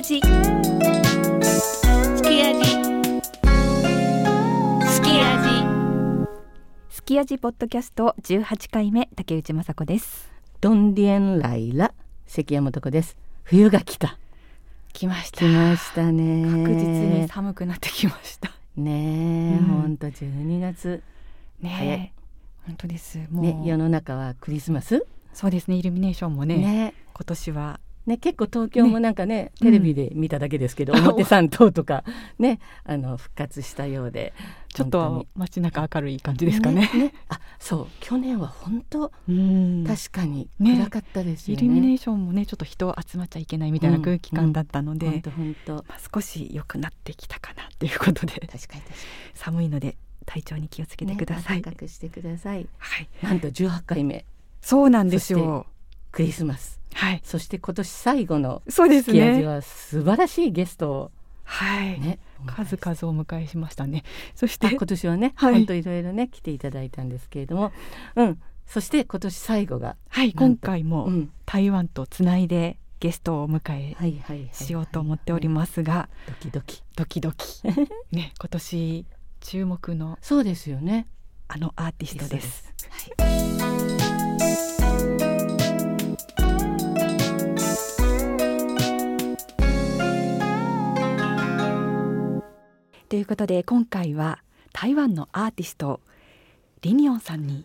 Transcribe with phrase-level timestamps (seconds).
[0.00, 0.20] 味。
[0.20, 0.22] す
[2.22, 2.64] き味
[4.88, 6.26] すき味
[6.88, 10.30] すき味ポッドキャスト18回目竹内雅子です。
[10.62, 11.92] ドンディエンライラ
[12.26, 13.18] 関山とこです。
[13.42, 14.16] 冬が来た。
[14.94, 15.40] 来ました。
[15.40, 16.44] 来ましたね。
[16.46, 18.50] 確実に寒くなってきました。
[18.76, 19.64] ねえ、うん。
[19.66, 21.02] ほんと12月。
[21.60, 22.14] ね
[22.66, 23.18] 本当です。
[23.30, 25.06] もう、ね世の中はクリスマス？
[25.34, 26.94] そうですねイルミネーションもねね。
[27.12, 29.66] 今年はね結構東京もなんかねうん。
[29.66, 32.04] テレビで見ただけですけど、表参道とか
[32.38, 34.32] ねあの復活したようで
[34.72, 36.90] ちょっ本と街中明るい感じですかね。
[36.94, 39.84] ねあそう去年は本当うん。
[39.86, 40.76] 確かにね。
[40.76, 41.56] 暗かったですね。
[41.56, 45.74] ルミネーションもねちょっと人集まっちゃいけないみたいな空気感だったので、本当本当。
[45.74, 48.32] まあ、少し良くなってきたかなということで。
[48.32, 48.84] 確かに確か
[49.34, 50.70] 寒いので体調に。
[50.70, 54.24] 気をつけにてください、ねしてくださいはいなんと18回目
[54.62, 55.66] そうなんですよ
[56.12, 56.80] クリスマス。
[56.94, 57.20] はい。
[57.24, 59.44] そして今年最後のそうですね。
[59.46, 61.10] は素晴らしいゲストを
[61.44, 64.04] はい、ね数々お迎えしましたね。
[64.34, 65.54] そしてあ今年はね、はい。
[65.54, 67.72] 本当いろいろね来ていただいたんですけれども、
[68.14, 73.58] うん、そして今年最後が、はい今回もうん、台湾とつないでゲストをお迎
[73.90, 76.82] えはいはいはいしようと思っておりますがドキドキ。
[76.96, 77.66] ドキドキ。
[78.12, 79.06] ね今年
[79.40, 81.08] 注目のそうですよね。
[81.48, 82.72] あのアーティストです
[93.10, 94.38] ということで今回は
[94.72, 95.98] 台湾のアーティスト
[96.80, 97.64] リニオンさんに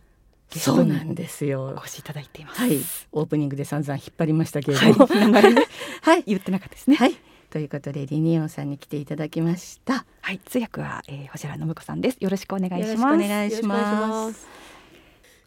[0.50, 2.62] そうなんですおよ越しいただいています。
[2.62, 2.80] はい
[3.12, 5.68] オープニングで散々引っ張りましたけれはい、ども流れね
[6.02, 6.96] はい、 言ってなかったですね。
[6.96, 7.16] はい、
[7.52, 12.18] ということでリニオンさんに来ていただきましたはい、通訳は、えー、星原信子さんです。
[12.22, 13.30] よろしくお願いよろしくおします。
[13.30, 14.48] 願いします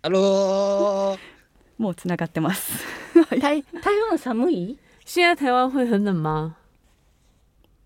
[0.05, 1.19] ハロー。
[1.83, 2.85] もうつながってます。
[3.41, 4.79] 台台湾寒い？
[5.05, 6.55] 现在台湾会很冷吗？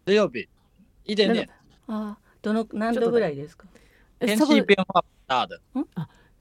[0.04, 0.46] 水曜日
[1.04, 1.48] 一点点，
[1.88, 3.66] あどの何度ぐらいですか？
[4.20, 5.60] 天差不多气变化大的。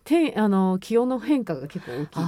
[0.04, 2.20] 天あの気温の変化が結構大きい。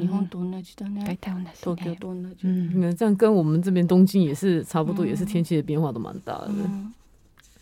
[0.00, 1.52] 日本と同じだ大ね体同じ、ね。
[1.54, 2.84] 東京と同じ、うん。
[2.84, 6.48] 嗯，这样跟我们这边东京也是差不多，也是天气的变化都蛮大的。
[6.48, 6.94] うん。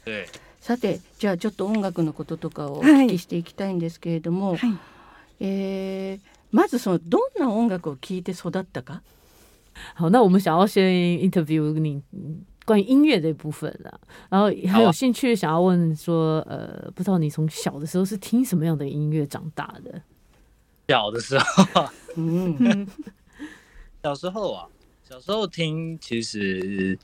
[0.04, 0.26] 对，
[0.60, 4.78] さてじゃあちょっと音楽のこととかをお聞きしていきたいんですけれども、はい。
[5.40, 9.02] えーまずそのどんな音楽を聴いて育ったか？
[9.94, 10.82] 好，那我们想要先
[11.20, 12.02] interview 你
[12.70, 13.98] 关于音乐的部分啊，
[14.28, 20.00] 然后很有兴趣想要问说，呃，不知道你从小的时候是听什么样的音乐长大的？
[20.86, 22.86] 小的时候，嗯
[24.04, 24.68] 小时候啊，
[25.02, 26.96] 小时候听其实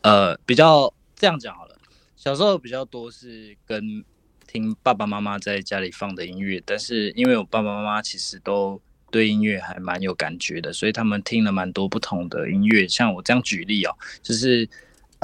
[0.00, 1.76] 呃比较这样讲好了，
[2.16, 4.04] 小时候比较多是跟
[4.48, 8.80] 听爸爸妈妈在家里放的音乐，但是因为我爸爸妈妈其实都
[9.12, 12.88] 对音乐还蛮有感觉的，所以他们听了蛮多不同的音乐。
[12.88, 13.94] 像我这样举例哦，
[14.24, 14.68] 就是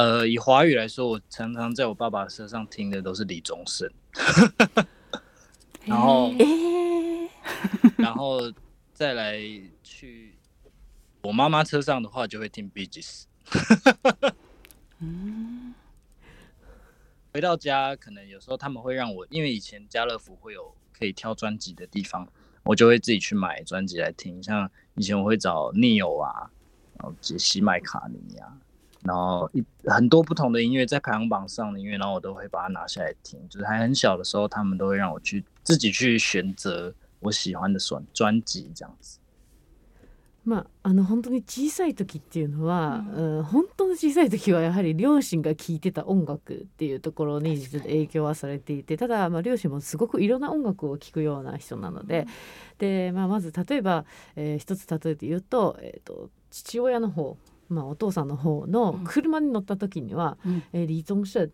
[0.00, 3.86] 呃以华语来说，我常常在我爸爸车上听的都是李宗盛，
[5.84, 6.32] 然后
[7.98, 8.50] 然后
[8.94, 9.38] 再来
[9.82, 10.38] 去
[11.20, 13.24] 我妈妈车上的话，就会听 Bee Gees。
[17.34, 22.26] 回到家，可能有时候他们会让我，因为以前家乐福会有可以挑专辑的地方，
[22.62, 24.42] 我就会自己去买专辑来听。
[24.42, 26.50] 像以前我会找 Neo 啊，
[26.94, 28.56] 然后杰西麦卡尼啊，
[29.02, 33.40] 然后一很多不同的音乐在排行榜上的音乐，然后我都会把它拿下来听。
[33.48, 39.18] 就是还很小的时候，他们都会让我去自己去选择我喜欢的专专辑这样子。
[40.42, 52.26] まあ、あの本当に小さい時っていうのは、うん本当に小さい時はやはり両親が聴いてた音楽っていうところに実は影響はされていてただ、まあ、両親もすごくいろんな音楽を聴くような人なので,、
[52.78, 57.36] でまあ、まず例えば、えー一つ例えて言うと,、えー、と父親の方、
[57.70, 60.62] まあ、お父さんの方の車に乗った時には、うん。
[60.72, 61.50] えーリー・ゾンシェ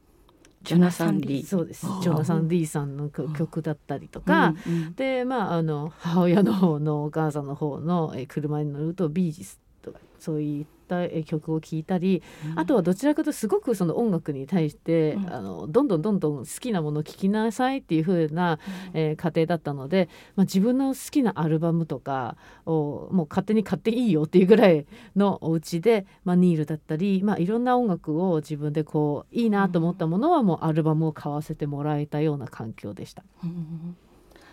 [0.63, 1.47] ジョナサン・リー。
[1.47, 1.87] そうです。
[2.03, 4.95] ジョナサン・リーさんの曲曲だったりとか、うんうん。
[4.95, 12.23] でまああの母親の方のお母さんの方のえー車に乗るとビージスとかそういったえー曲を聴いたり、
[12.55, 15.33] あとはどちらかとすごくその音楽に対して、うん。
[15.35, 18.59] あのどんどんどんどん好きなものを聴きなさいっていう風な、
[18.95, 24.87] えー家庭だったので、まあ、自分の好きなアルバムとかをもう勝手に買っていいよっていうぐらい
[25.17, 33.25] のお家で、まあ、ニールだったり、まあ、いろんな音楽を自分でこういいなと思ったものはもうアルバムを買わせてもらえたような環境でした。
[33.43, 33.97] うん。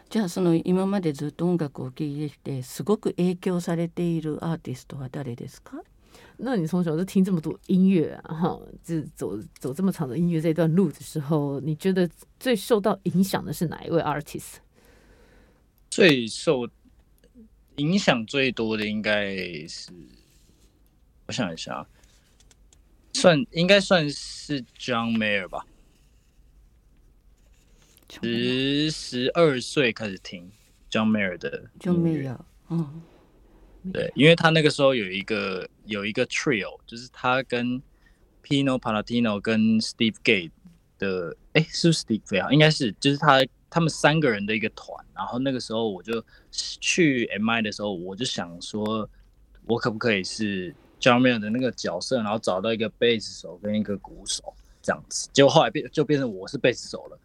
[0.10, 5.82] じゃあその今までずっと音楽を聴いてきてすごく影響されているアーティストは誰ですか？
[6.38, 12.10] 那你从小就听这么多音乐啊，哈，这走走这么长的音乐这段路的时候，你觉得
[12.40, 14.56] 最受到影响的是哪一位 artist？
[15.90, 16.68] 最受
[17.76, 19.36] 影响最多的应该
[19.68, 19.92] 是，
[21.28, 21.88] 我想一下啊，
[23.14, 25.66] 算应该算是 John Mayer 吧，
[28.22, 30.52] 十十二岁开始听
[30.90, 32.30] John Mayer 的就没音乐。
[32.30, 33.02] 有，嗯
[33.93, 37.81] 对，因为他那个时候有一个有一个 trio，就是他跟
[38.45, 40.51] Pino Palatino 跟 Steve Gate
[40.99, 42.53] 的，哎，是不是 Steve Gate 啊？
[42.53, 45.05] 应该是，就是他他们三个人的一个团。
[45.15, 49.09] 然后那个时候我就去 MI 的时候，我就想说，
[49.67, 54.53] 我可不可以是 John Mayer 的那个角色，然后找到一个贝斯手跟一个鼓手
[54.83, 55.29] 这样子。
[55.33, 57.19] 结果后来变就变成我是贝斯手了。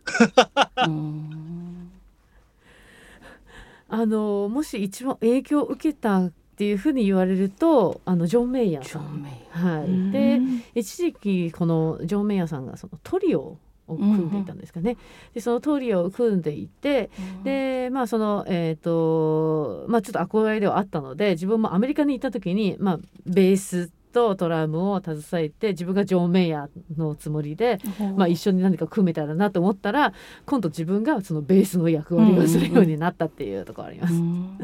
[0.85, 1.89] うん
[3.89, 9.02] あのもし一番影響を受けた っていうふうに言われるとあのジョン・メイヤーさん。
[9.02, 10.40] ジョンメイはい、で
[10.74, 14.96] 一時期このジョン・メイヤーさんがそのトリオを組んでいたんですかね。
[15.34, 17.10] でそのトリオを組んでいて
[17.44, 27.78] でまあそのえっ、とまあちょっと憧れではあったので自分もアメリカに行った時にまあベースとドラムを携えて自分がジョン・メイヤーのつもりで、
[28.16, 30.12] まあ、一緒に何か組めたらなと思ったら
[30.44, 34.14] 今度自分がそのベースの役割をするようになったっていうところあります。
[34.14, 34.58] うん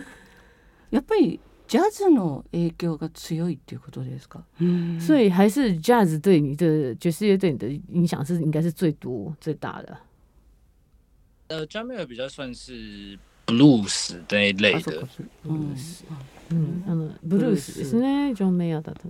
[0.95, 4.44] やっぱりジャズの影響が強いっていうことですか。
[5.00, 9.98] 所以还是 jazz 对你的爵士乐对你的影响是应该是最多最大的。
[11.50, 15.08] 呃，John Mayer 比较算是 blues 那一类的あそうか。
[15.08, 15.76] そううん
[16.52, 19.08] うん、あのブルースですね、ジョン・メイヤーだった。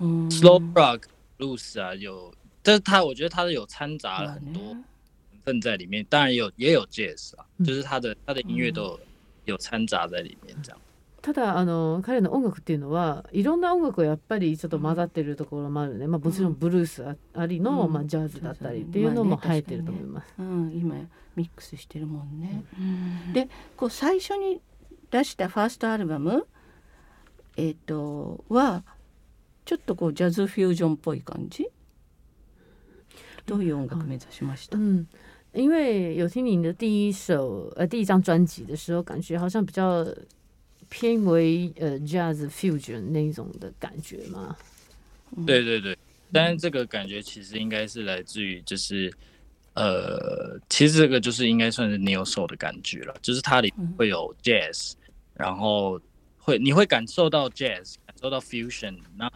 [0.00, 1.02] うん slow rock
[1.38, 2.32] blues 啊，有，
[2.64, 4.82] 但是他我觉得他有掺杂了まあ很多ね
[5.32, 9.00] 成分在里面，当然也有也有 jazz 啊，嗯就是他的他的音乐都有
[9.44, 10.80] 有掺杂在里面这样。
[11.25, 17.93] ただあの彼の音楽っていうのはいろんな音楽がやっぱりちょっと混ざってるところもあるね、まあ、もちろんブルースあありの、うん。
[17.93, 19.47] まあ、ジャズだったりっていうのもまあね。
[19.47, 20.35] 入ってると思います。
[20.37, 20.95] うん、今
[21.35, 22.63] ミックスしてるもんね。
[23.33, 24.61] でこう最初に
[25.09, 26.45] 出したファーストアルバム、
[27.57, 28.83] えっとは
[29.65, 31.67] ちょっとこうジャズフュージョンっぽい感じ？
[33.47, 35.07] どういう音楽目指しました、嗯，
[35.53, 40.05] 因为有听你的第一首呃第一张专辑的时候，感觉好像比较
[40.89, 44.55] 偏为呃 jazz fusion 那种的感觉吗。
[45.45, 45.97] 对对对，
[46.31, 49.11] 但是这个感觉其实应该是来自于就是。
[49.77, 54.93] 呃，其实这个就是应该算是 neo soul 的感觉了，就是它里会有 jazz，、
[55.33, 55.99] 然后
[56.37, 58.97] 会你会感受到 jazz，感受到 fusion。
[59.17, 59.29] 那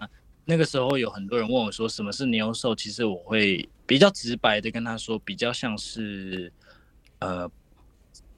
[0.45, 6.49] 那个时候有很多人问我说什么是 neo soul，其实我会比较直白的跟他说，比较像是
[7.19, 7.51] 呃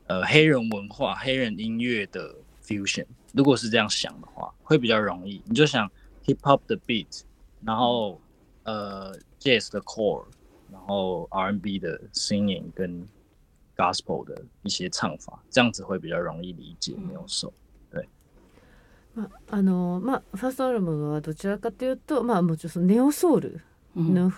[0.08, 2.36] 呃黑人文化、黑人音乐的
[2.71, 3.07] fusion。
[3.33, 5.43] 如果是这样想的话，会比较容易。
[5.45, 5.91] 你就想
[6.25, 7.23] hip hop 的 beat，
[7.63, 8.21] 然后
[8.65, 10.25] 呃 jazz 的 core。
[10.69, 13.07] 然后 R&B 的 singing 跟
[13.77, 17.53] gospel 的一些唱法，这样子会比较容易理解，没有手。
[19.15, 23.61] まああのまあファーストアルバムはどちらかというとまあもうちょっとネオソウル
[23.97, 24.33] うんの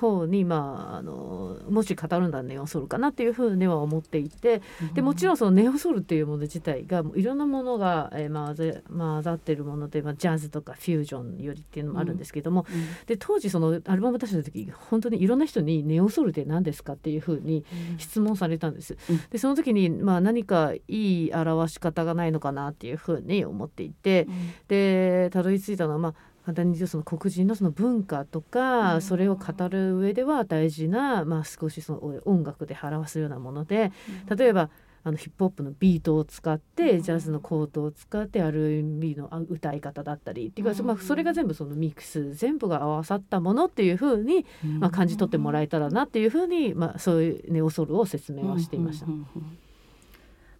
[0.00, 4.62] 方に、まあ、あのもし語るんだらネオソウルかなっていうふうには思っていて
[4.94, 17.64] でもちろんそのネオソウルっていうもの自体がいろんなものが、えー混ぜ混ざってるもので、まあ、ジャズとかフュージョンよりっていうのもあるんですけども、うんで当時そのアルバム出した時本当にいろんな人に「ネオソウルって何ですか?」っていうふうに
[17.98, 18.96] 質問されたんです。
[19.10, 24.26] うんでその時に、まあ、何かいい表し方がないのかなっていうふうに思っていて。
[24.68, 26.14] でたどり着いたのはまあ
[26.44, 29.02] 簡単に言うとその黒人のその文化とか、うん。
[29.02, 33.92] それを語る上では大事な、まあ、少しその音楽で表すようなもので
[34.34, 34.70] 例えば
[35.02, 37.02] あのヒップホップのビートを使って、うん。
[37.02, 40.86] ジャズのコードを使って R&B のあ歌い方だったりっていうか、うん。
[40.86, 44.44] まあ、それが全部そのミックス全部が合わさったものっていうふうに、
[44.78, 49.06] まあ、感じ取ってもらえたらなっていうふうに、まあ、そういうネオソルを説明はしていました。
[49.06, 49.58] うんうんうんうん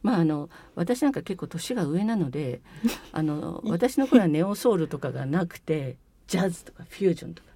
[0.02, 2.60] まああの私なんか結構年が上なので
[3.12, 7.48] あの私の頃はネオソウルとかがなくてジャズとかフュージョンとか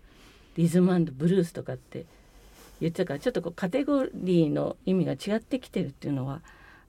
[0.56, 2.06] リズムブルースとかって
[2.80, 6.42] 言ってたからちょっとこうカテゴリーの意味が違ってきてるっていうのは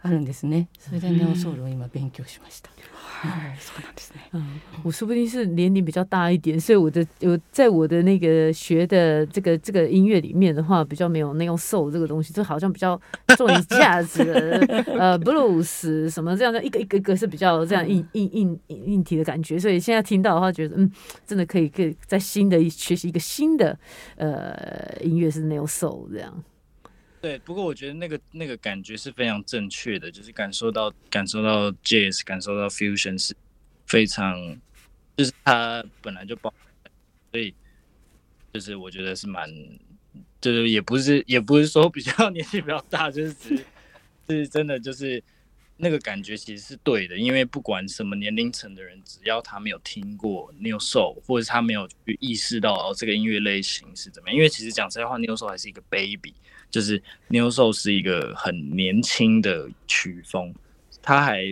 [0.04, 0.68] あるんですね。
[0.78, 2.70] それでネオソウルを今勉強しました。
[3.20, 4.30] はい、そうなんですね。
[4.32, 12.98] 嗯，我说不定是年龄比较大一点，所以我的我在我的那个学的这个这个音乐里面的话，比较没有那种 soul 这个东西，就好像比较
[13.36, 14.22] 重于架子，
[14.98, 20.90] 呃，blues 什么这样的一个一个一个是比较这样硬硬硬硬硬体的感觉，所以现在听到的话，觉得嗯，
[21.26, 23.78] 真的可以可以在新的学习一个新的
[24.16, 26.42] 呃音乐是 neo soul 这样。
[27.25, 33.35] 对，不过我觉得那个那个感觉是非常正确的，就是感受到感受到 jazz，感受到 fusion 是
[33.87, 34.55] 非常，
[35.17, 36.53] 就是它本来就包，
[37.31, 37.51] 所以
[38.53, 39.49] 就是我觉得是蛮，
[40.39, 43.65] 就是也不是也不是说比较 年纪比较大，就是只
[44.27, 45.23] 是真的就是
[45.77, 56.35] 那个感觉其实是对的，因为不管什么年龄层的人，只要他没有听过 New Soul，或者他没有去意识到哦这个音乐类型是怎么样，因为其实讲实在话，New Soul 还是一个 baby，
[56.75, 60.53] 就是 New Soul 是一个很年轻的曲风，
[61.01, 61.45] 它还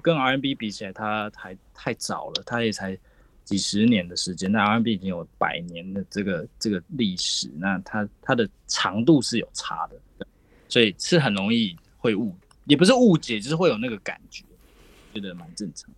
[0.00, 2.96] 跟 R&B 比起来，它还太早了，它也才
[3.44, 10.26] 几十年的时间，那 R&B 已经有百年的这个这个历史，那它它的长度是有差的，
[10.66, 12.34] 所以是很容易会误，
[12.64, 14.46] 也不是误解，就是会有那个感觉，
[15.12, 15.90] 觉得蛮正常。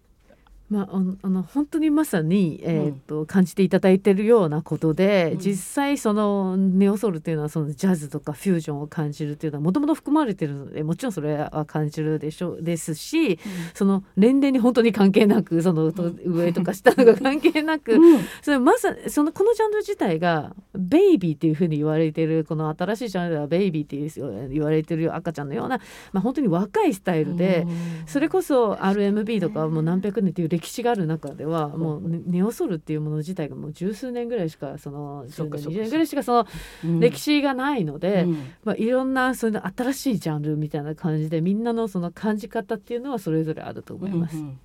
[0.73, 0.89] まあ、
[1.23, 5.39] あの本当にまさに、えーと感じていただいてるようなことで、うん。
[5.39, 13.39] 実際そのネオソウルっていうのはそのジャズとかフュージョンを感じるっていうのはもともと含まれてるのでもちろんそれは感じるでしょうですし
[13.75, 17.99] その年齢に本当に関係なくそのと上とか下とか関係なく、
[18.43, 25.79] それまさそのこのジャンル自体がベイビーっていうふうに言われてるこの新しいジャンルではベイビーっていう言われてる赤ちゃんのような、
[26.13, 27.67] まあ、本当に若いスタイルで。
[28.07, 36.47] それこそ RMB とかもう何百年っていう歴史がある中ではもうネネオソルっていうもの自体がもう十数年ぐらいしかその10年そっかそっか20年ぐらいしかその
[36.85, 37.01] うん。
[37.01, 38.53] 歴史がないので、うん。
[38.65, 44.37] まあ、いろんなそういうの新しいジャンルみたいな感じでみんなのその感じ方っていうのはそれぞれあると思います。
[44.37, 44.59] うんうん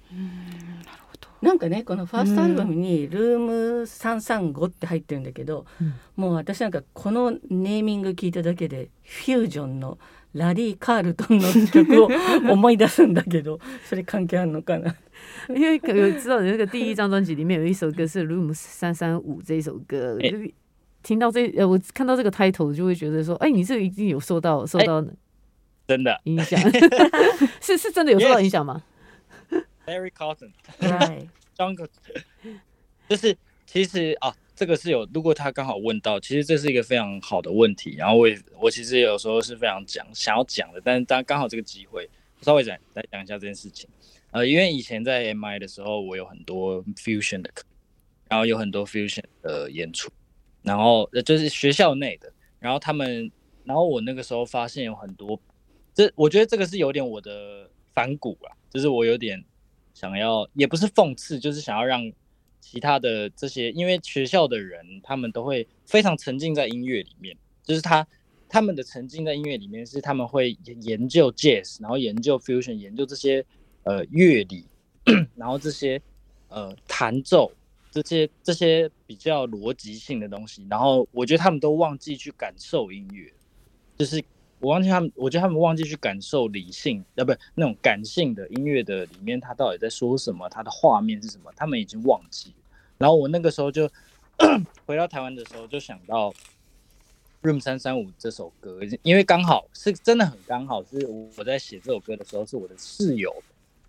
[1.40, 5.94] なんかねこのファーストアルバムに「ルーム335」って入ってるんだけど、うん。
[6.16, 10.00] もう私なんかこのネーミング聞いただけでフュージョンの
[10.34, 12.10] ラリー・カールトンの曲を
[12.52, 14.96] 思い出すんだけどそれ関係あるのかな？
[15.50, 20.18] 因为可有知道你那个第一张专辑里面有一首歌是《Room 三三五》这一首歌，
[21.04, 25.02] 听到这呃，我看到这个 title 就会觉得说，哎，你这个一定有受到受到
[25.88, 26.60] 真的影响，
[27.62, 28.84] 是是真的有受到影响吗
[29.86, 30.52] ？，Larry Cotton。
[31.56, 31.90] 张个，
[33.10, 37.96] 就是其实啊，这个是有，如果他刚好问到，其实这是一个非常好的问题。
[37.98, 42.08] 然后我也我其实有时候是非常讲想要讲的，但是当刚好这个机会，
[42.42, 43.90] 稍微讲来讲一下这件事情。
[44.32, 47.66] 呃，因为以前在 MI 的时候，我有很多 fusion 的课，
[48.30, 50.12] 然后有很多 fusion 的演出，
[50.62, 53.32] 然后呃就是学校内的，然后他们，
[53.64, 55.40] 然后我那个时候发现有很多，
[55.94, 59.44] 这我觉得这个是有点我的反骨啊，就是我有点
[59.94, 62.12] 想要，也不是讽刺，就是想要让
[62.60, 68.06] 其他的这些，因为学校的人他们都会非常沉浸在音乐里面，就是他
[68.50, 73.44] 他们的沉浸在音乐里面是他们会研研究 jazz，然后研究 fusion，研究这些
[73.88, 74.66] 呃乐理，
[75.36, 76.02] 然后这些
[76.50, 77.50] 呃弹奏
[77.90, 83.32] 这些这些比较逻辑性的东西，然后我觉得他们都忘记去感受音乐，
[83.98, 84.22] 就是
[84.60, 92.56] 我忘记他们，我觉得他们忘记去感受理性，呃，不那种感性的音乐的里面，它到底在说什么，它的画面是什么，他们已经忘记了。
[92.98, 93.90] 然后我那个时候就
[94.86, 96.30] 回到台湾的时候，就想到
[97.42, 103.32] 《Room 三三五》这首歌，因为刚好是真的很刚好，是我在写这首歌的时候，是我的室友，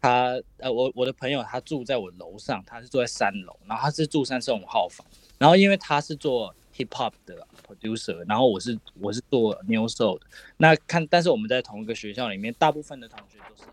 [0.01, 5.07] 他呃，我我的朋友他住在我楼上，他是住在三楼，然后他是住三十五号房，
[5.39, 10.27] 然后因为他是做 hip hop 的 producer，然后我是我是做 new soul 的，
[10.57, 13.69] 那看但是我们在同一个学校里面，大部分的同学都是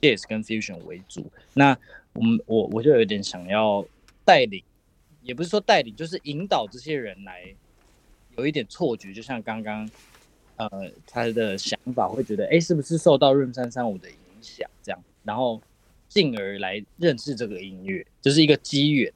[0.00, 1.76] 以 jazz 跟 fusion 为主，那
[2.12, 3.84] 我们我我就有点想要
[4.24, 4.62] 带领，
[5.22, 7.54] 也不是说带领，就是引导这些人来
[8.36, 9.90] 有一点错觉，就像刚刚
[10.56, 10.70] 呃
[11.06, 15.60] 他的想法会觉得，哎，是不是受到 Room 三三五的影响这样，然后
[16.08, 19.12] 进而来认识这个音乐，就是一个机缘。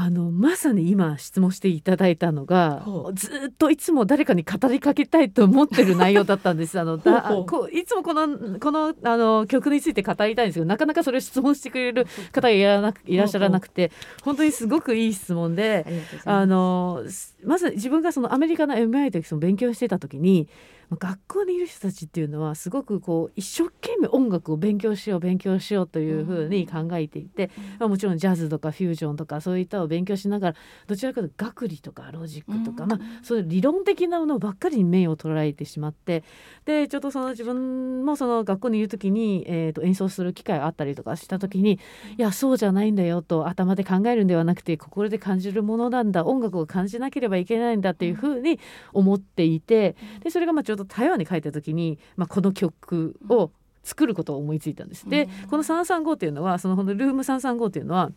[0.00, 6.78] あのまさに今質問していただいたのがずっといつも誰かに語りかけたいと思ってる内容だったんです。
[6.78, 13.90] あのだこういつもこのこのあの曲について語りたいんですけどなかなかそれを質問してくれる方がいらなくいらっしゃらなくて
[14.22, 15.84] 本当にすごくいい質問で
[16.24, 16.46] あ。
[16.46, 32.90] のすまず自分がそのアメリカの MI でその勉強してた時にまあ学校にいる人たちっていうのはすごくこう一生懸命音楽を勉強しよう勉強しようというふうに考えていて、まあ、もちろんジャズとかフュージョンとかそういったを勉強しながらどちらかというと学理とかロジックとか、うん。
[32.90, 36.24] まあ、そういう理論的なものばっかりに目を捉えてしまって
[36.64, 41.78] でちょっとその自分もその学校にいる時に、えー、と演奏する機会があったりとかした時に
[42.16, 48.58] いやそうじゃないんだよと頭で考えるんではなくて心で感じるものなんだ音楽を感じなければいけないんだっていうふうに
[48.92, 53.50] 思っていてでそれがまあちょうど台湾に帰った時に、まあ、この曲を
[53.84, 55.08] 作ることを思いついたんです。
[55.08, 58.10] でこの335っていうのはそのルーム335っていうのは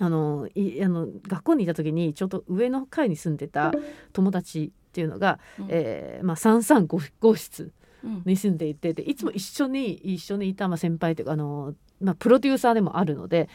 [0.00, 3.72] あのいあの学校にいた時にちょうど上の階に住んでた
[4.12, 5.66] 友達っていうのが、うん。
[5.68, 7.72] えーまあ、335号室
[8.04, 8.22] うん。
[8.24, 13.48] に住んでいてでいつも一緒に一緒にいた、まあ、先輩というかあの、まあ、プロデューサーでもあるので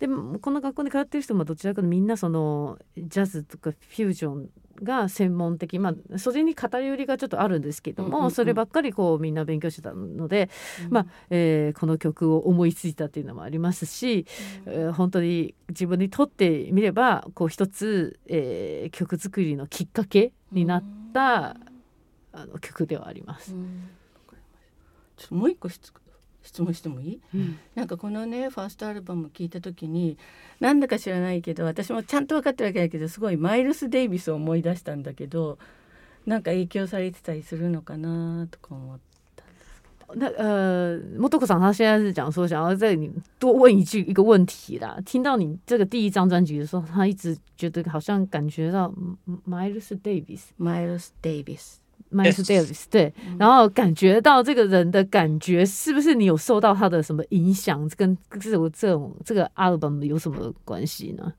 [0.00, 4.48] でもこの学校に通ってる人もどちらかというとみんなそのジャズとかフュージョン
[4.82, 8.30] が専門的まあそれに偏りがちょっとあるんですけども、うんうんうん。
[8.30, 10.48] そればっかりこうみんな勉強してたので、
[10.88, 14.26] まあえーこの曲を思いついたっていうのもありますし、
[14.64, 21.56] えー本当に自分にとってみればこう一つ、えー曲作りのきっかけになった、
[22.32, 23.52] あの曲ではあります。
[23.54, 23.90] うん。
[25.18, 25.92] ちょっともう一個質
[26.42, 27.20] 質問してもいい、
[27.74, 30.16] なんかこのねファーストアルバム聞いた時に
[30.58, 35.58] なんだか知らないけど私もちゃんと分かってるわけだけどすごいマイルス・デイビスを思い出したんだけど
[36.26, 39.10] なんか影響されてたりするのかなとか思って。
[40.12, 44.98] 那呃，莫多克桑他现在是讲说想要在你多问一句一个问题啦。
[45.06, 51.79] 听到你这个第一张专辑的时候，他一直觉得好像感觉到嗯 Miles Davis。
[52.10, 57.88] マイルス・デイビス Miles Davis 对，然后感觉到这个人的感觉，是不是你有受到他的什么影响？
[57.96, 61.32] 跟这种这种这个 album 有什么关系呢？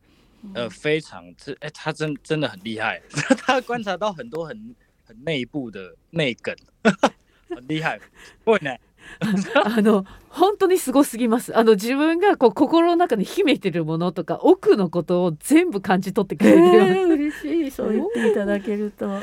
[0.55, 3.01] 呃，非常这哎、他真真的很厉害，
[3.45, 4.75] 他观察到很多很
[5.05, 6.55] 很内部的内梗，
[7.49, 7.99] 很厉害。
[8.43, 8.75] 会呢，
[9.65, 11.55] あの本当にすごすぎます。
[11.55, 16.85] あの自分がこう心の中に秘めてるものとか奥のことを全部感じ取ってくれるような。
[16.87, 19.19] えー、嬉しいそう言っていただけるとあ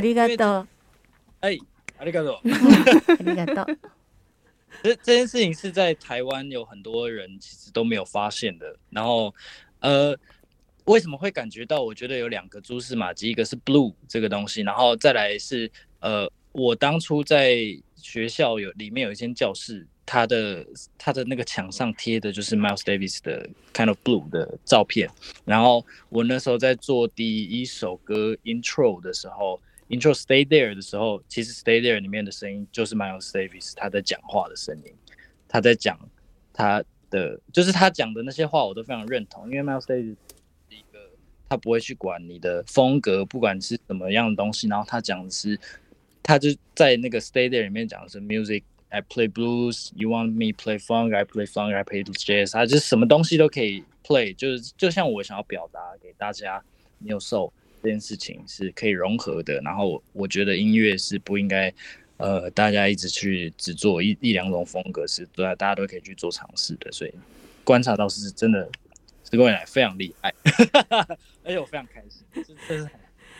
[0.00, 0.68] りがとう
[1.41, 1.57] 哎，
[1.99, 2.47] ありがと う。
[2.47, 3.77] ありがとう
[4.83, 8.75] 这这件事情是在台湾有很多人其实都没有发现的。
[8.91, 9.33] 然后，
[9.79, 10.15] 呃，
[10.85, 11.81] 为什么会感觉到？
[11.81, 17.57] 我觉得有两个蛛丝马迹，一个是 blue 这个东西，然后再来是呃，我当初在
[17.95, 20.65] 学校有里面有一间教室，它的
[20.97, 25.09] 它的那个墙上贴的就是 Miles Davis 的 Kind of Blue 的照片。
[25.45, 29.59] 然后我那时候在做第一首歌 intro 的时候。
[29.92, 34.94] Intro Stay There 的时候，其实 Stay There 里面的声音就是 Miles Davis 他在讲话的声音，
[35.46, 35.98] 他在讲
[36.52, 40.16] 他的，就是他讲的那些话，我都非常认同，因为 Miles Davis
[40.70, 40.98] 是一个
[41.48, 45.60] 他不会去管你的风格，不管是什么样的东西，然后他讲的是，
[46.22, 48.64] 他就在那个 Stay There 里面讲的是 Music。
[48.94, 56.62] I play blues, you want me play funk, I play funk, I play jazz，他就是什么东西都可以 play，就是就像我想要表达给大家，
[56.98, 57.50] 你有 soul，
[57.83, 59.59] 这件事情是可以融合的。
[59.61, 61.73] 然后我我觉得音乐是不应该，
[62.17, 66.91] 呃，大家一直去只做一一两种风格，是对大家都可以去做尝试的。
[66.91, 67.13] 所以
[67.63, 68.69] 观察到是真的，
[69.29, 70.33] 十个人来非常厉害，
[71.43, 72.91] 而且我非常开心，真真是很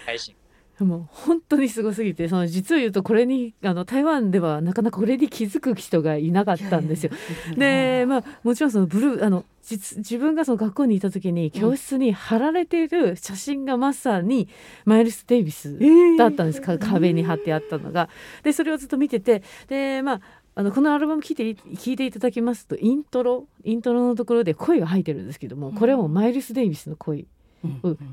[0.05, 0.35] 开心。
[0.79, 7.11] もう本当にすごすぎてその実を言うとこれにあの台湾ではなかなかこれに気づく人がいなかったんですよ。
[7.57, 14.48] でまあもちろんそのブルーあの実 自分がその学校にいた時に教室に貼られている写真がまさに
[14.84, 15.78] マイルス・デイビス
[16.18, 18.08] だったんです、か壁に貼ってあったのが。
[18.42, 19.42] でそれをずっと見てて。
[19.68, 20.20] でまあ
[20.54, 27.20] あのこのアルバム聴いてい聞いていただきますとイントロイントロのところで声が入ってるんですけどもこれはもうマイルス・デイビスの声。
[27.20, 27.24] を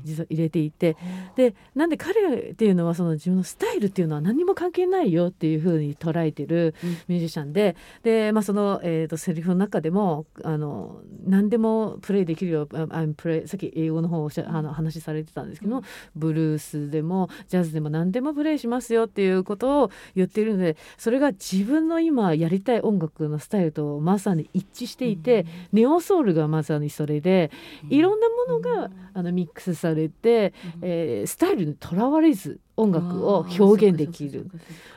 [0.04, 0.96] 実は入れていて。
[1.36, 6.74] でなんで彼っていうのはその自分のスタイルっていうのは何も関係ないよっていうふうに捉えてる
[7.08, 7.76] ミュージシャンで。
[8.02, 15.82] で、まあ、その、えー、とセリフの中でもあの何でもプレイできるよああプレイさっき英語の方をあの話されてたんですけども、
[16.14, 27.50] ブルースでもジャズでも何でもプレイしますよっていうことを言っているのでそれが自分の今やりたい音楽のスタイルとまさに一致していて、ネオソウルがまさにそれで
[27.88, 34.50] いろんなものがあのミックスされて、えースタイルにとらわれず音楽を表現できる。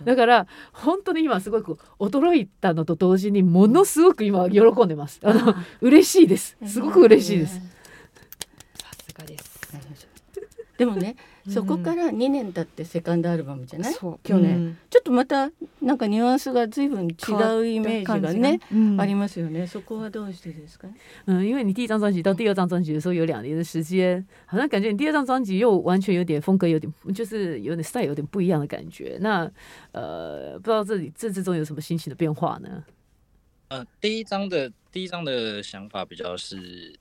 [0.03, 5.19] だから本当に今すごく驚いたのと同時にものすごく今喜んでます。
[5.23, 6.57] あの嬉しいです。
[6.65, 7.55] すごく嬉しいです。
[7.55, 7.61] さ
[9.05, 9.53] すがです。
[10.77, 13.93] でもね、うんそこから2年経ってセカンドアルバムじゃない？
[13.93, 14.19] そう。
[14.23, 14.77] 去年、うん。
[14.89, 15.51] ちょっとまた
[15.81, 19.67] なんかニュアンスが随分違うイメージがね、嗯ありますよね。
[19.67, 20.87] そこはどうしてですか？
[21.25, 29.17] 嗯，因为你第一张专辑到第二张专辑的时候有两年的时间，好像感觉你第二张专辑又完全有点风格有点就是有点 style 有点不一样的感觉。
[29.19, 29.51] 那
[29.91, 32.83] 呃，不知道这里这之中有什么心情的变化呢？
[33.67, 36.93] 呃，第一章的第一章的想法比较是，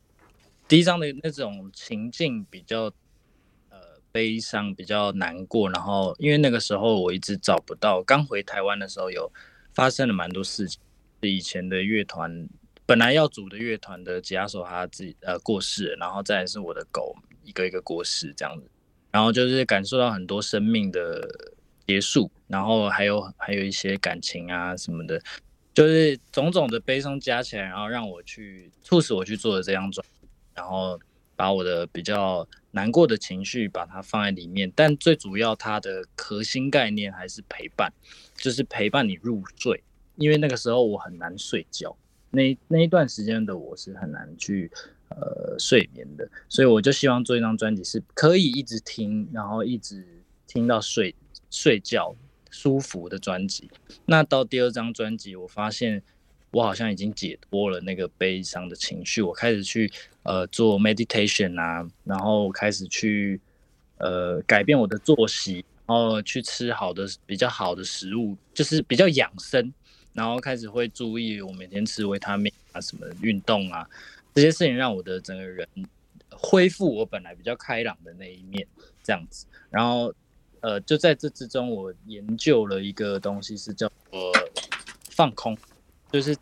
[0.66, 2.92] 第一章的那种情境比较呃
[4.12, 5.68] 悲伤，比较难过。
[5.70, 9.32] 然后因为那个时候我一直找不到，刚回台湾的时候有
[9.74, 10.80] 发生了蛮多事情，
[11.22, 12.46] 以前的乐团
[12.84, 18.68] 本来要组的乐团的吉他手他自己呃过世，然后再是我的狗一个一个过世这样子，
[19.10, 21.26] 然后就是感受到很多生命的
[21.86, 25.20] 结束，然后还有还有一些感情啊什么的，
[25.72, 30.06] 就是种种的悲伤加起来，然后让我去促使我去做的这张专，
[30.54, 30.98] 然后
[31.36, 37.92] 把我的比较难过的情绪把它放在里面，但最主要它的核心概念还是陪伴，
[38.36, 39.82] 就是陪伴你入睡，
[40.16, 41.96] 因为那个时候我很难睡觉，
[42.30, 44.70] 那那一段时间的我是很难去
[45.08, 50.06] 呃睡眠的，所以我就希望做一张专辑是可以一直听，然后一直
[50.46, 51.14] 听到睡
[51.50, 52.14] 睡觉
[52.50, 53.70] 舒服的专辑。
[54.06, 56.02] 那到第二张专辑，我发现
[56.52, 59.90] 我好像已经解脱了那个悲伤的情绪，我开始去
[60.22, 63.40] 呃做 meditation 啊，然后开始去
[63.98, 69.72] 呃改变我的作息，然后去吃好的比较好的食物，就是比较养生，
[70.12, 73.88] 然后开始会注意我每天吃维他命啊什么运动啊
[74.34, 75.66] 这些事情，让我的整个人
[76.30, 78.66] 恢复我本来比较开朗的那一面，
[79.02, 80.14] 这样子，然后。
[80.64, 84.32] 呃，就在这之中，我研究了一个东西，是叫做
[85.10, 85.58] 放空，
[86.12, 86.36] 就是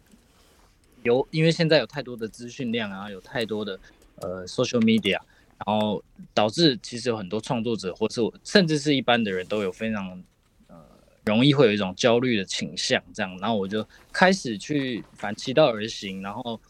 [1.02, 3.78] 有因为现在有太多的资讯量啊，有太多的
[4.16, 5.18] 呃 social media，
[5.64, 6.02] 然后
[6.34, 10.22] 导致其实有很多创作者，或是我甚至是一般的人都有非常
[10.66, 10.76] 呃
[11.24, 16.60] 容易会有一种焦虑的倾向，这样，然后我就开始去反其道而行，然后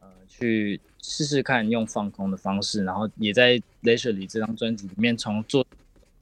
[0.00, 5.64] 呃去试试看用放空的方式，然后也在 Leisure 里这张专辑里面从做。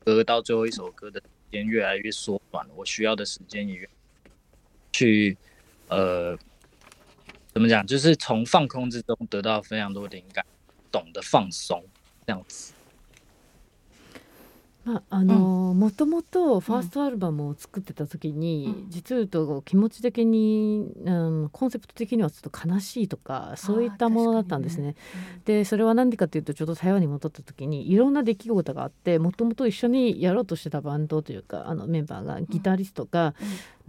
[0.02, 3.88] 歌到最后一首歌的时间越来越缩短了，我需要的时间也越
[4.92, 5.36] 去
[5.90, 6.38] 呃
[7.52, 10.44] 怎么讲，就是从放空之中得到非常多灵感，
[10.90, 11.82] 懂得放松
[12.26, 12.72] 这样子。
[14.82, 24.86] まああのもともとファーストアルバムを作ってた時に、うん、実を言うと気持ち的に、うん、コンセプト的にはちょっと悲しいとかそういったものだったんですね。
[24.86, 24.94] ね。
[25.44, 33.34] でそれは何でかっていうとちょうど台湾に戻った時にいろんな出来事があってもともと一緒にやろうとしてたバンドというかあのメンバーがギタリストが、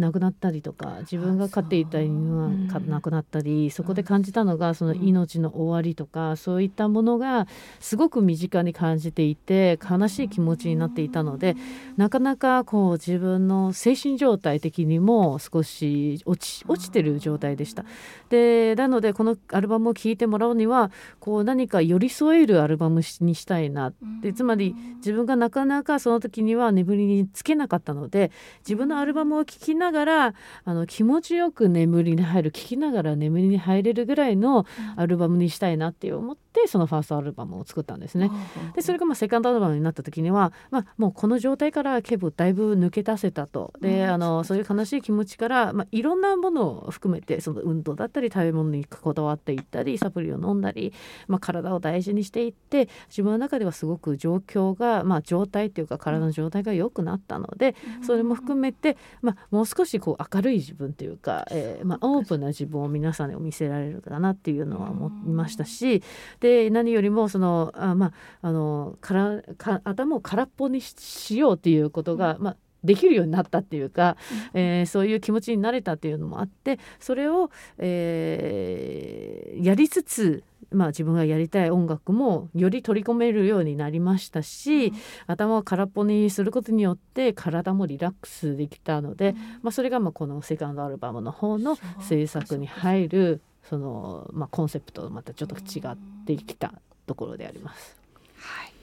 [0.02, 7.48] 亡くなったりとか自分が飼っていた犬が亡くなったりそこで感じたのがその命の終わりとかそういったものが
[7.80, 11.56] すごく身近に感じていて悲しい気持ちになっていたので
[11.96, 17.86] なかなかこう自分の精神状態的にも少し落ち落ちてる状態でした。
[18.30, 23.94] でなのでこのアルバムを聴いてもらうにはこう何か寄り添えるアルバムにしたいな。
[24.22, 30.34] でつまり自分がなかなかその時には眠りにつけなかったので自分のアルバムを聴きながらあ
[30.74, 38.32] の気持ちよく眠りに入る聴きながら眠りに入れるぐらいのアルバムにしたいなって思ってそのファーストアルバムを作ったんですね。
[38.76, 43.74] でそれがまあセカンドアルバムになった時には、まあ、もうこの状態からケブだいぶ抜け出せたと。
[43.82, 50.94] であのそういう悲しい気持ちから、まあ、いろんなものを含めてその運動だったり食べ物にこだわっていったりサプリを飲んだり、
[51.28, 66.04] まあ、体を大事にしていって自分の中ではすごく状況が、まあ、状態っていうか体の状態が良くなったのでそれも含めて、まあ、もう少しこう明るい自分というか、えーまあ、オープンな自分を皆さんに見せられるかなっていうのは思いましたし
[66.40, 74.18] で何よりもそのあ、まあ、あのからか頭を空っぽにしようっていうことが、まあ、できるようになったっていうか、
[74.54, 84.94] えー、そういう気持ちになれたっていうのもあってそれを、えー、やりつつまあ、自分がやりたい音楽もより取り込めるようになりましたし、うん、
[85.28, 96.74] 頭を空っぽにすることによって体もリラックスできたので、うん、まあ、それがまあこのセカンドアルバムの方の制作に入るその、まあ、コンセプトとまたちょっと違ってきた
[97.06, 97.98] ところであります。
[98.38, 98.74] はい、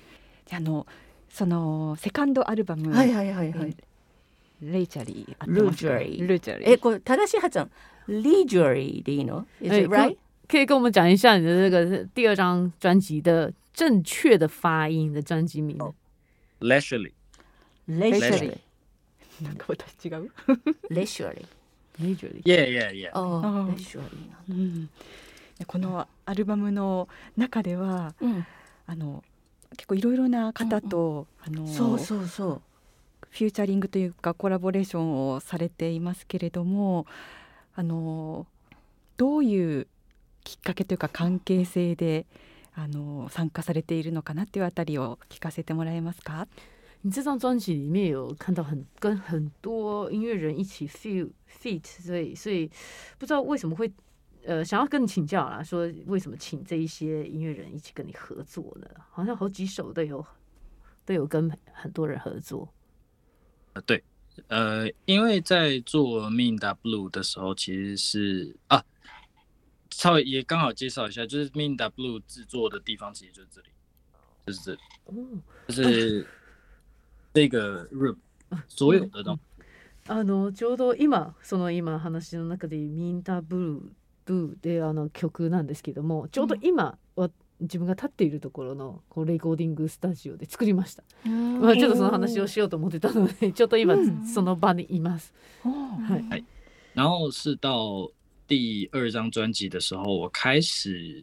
[0.54, 0.86] あの
[1.30, 3.76] そのセカンドアルバム、はいはいはいはい、
[4.62, 7.70] レイチャリールージュリールージュリーえこれ正しい発音。
[8.08, 10.16] リージュリーでいいの？Is it right?
[10.48, 15.92] 可以跟我们讲一下你的这个第二张专辑的正确的发音的专辑名呢
[16.60, 17.12] ？Leisurely。
[17.86, 18.56] Leisurely。
[19.40, 20.30] なんか私違う
[20.90, 21.44] Leisurely。
[22.00, 22.42] Leisurely。
[22.42, 23.10] Yeah, yeah, yeah.
[23.12, 24.02] ああ、Leisurely
[24.48, 24.88] うん。
[25.66, 28.46] このアルバムの中では、うん、
[28.86, 29.24] あの
[29.76, 32.62] 結構いろいろな方と、うんうん、あのそうそうそう
[33.30, 37.06] フューチャリングというかコラボレーションをされていますけれども
[37.74, 38.46] あの
[39.16, 39.86] どういう
[40.48, 42.24] きっかけというか関係性で
[42.74, 46.46] あの参加されているのかなっていうあたりを聞かせてもらえますか？
[47.02, 51.28] 你这张专辑里面有看到很跟很多音乐人一起 feat
[51.60, 52.70] feat，所以所以
[53.18, 53.92] 不知道为什么会
[54.46, 58.88] 呃想要跟你请教啦，说为什么请这一些音乐人一起跟你合作呢？
[59.10, 60.24] 好像好几首都有
[61.04, 62.66] 都有跟很多人合作。
[63.74, 64.02] 呃，对，
[64.46, 68.82] 呃，因为在做《Da Blue》的时候，其实是啊。
[69.98, 73.66] 稍微也刚好介绍一下，就是 Min Blue 制作的地方，其实就是这里，
[74.46, 74.78] 就是这里，
[75.66, 76.26] 就是
[77.34, 78.14] 这个 room
[78.68, 79.40] 所有的东西。
[80.06, 83.80] あのちょうど今その今話の中でミンタブルー
[84.24, 87.30] ブーであの曲なんですけどもちょうど今は
[87.60, 91.02] 自分が立っているところのこうレコーディングスタジオで作りました。
[91.24, 93.96] まあちょっとその話をしようと思ってたのでちょっと今
[94.32, 95.34] その場にいます。
[95.64, 96.22] はい。
[96.30, 96.44] はい。
[96.94, 98.12] 然后是到
[98.48, 101.22] 第二张专辑的时候，我开始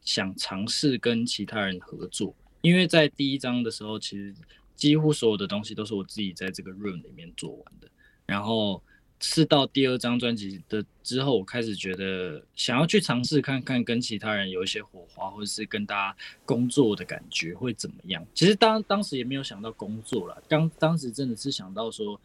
[0.00, 4.34] 想尝试跟其他人合作，因为在第一章的时候，其实
[4.74, 7.86] 几乎所有的东西都是我自己在这个 room 里面做完的。
[8.24, 8.82] 然后
[9.20, 18.26] 是到第二张专辑的之后，我开始觉得想要去尝试看看跟其他人有一些火花，或者是跟大家工作的感觉会怎么样。
[18.34, 22.18] 其实当当时也没有想到工作了，刚当时真的是想到说，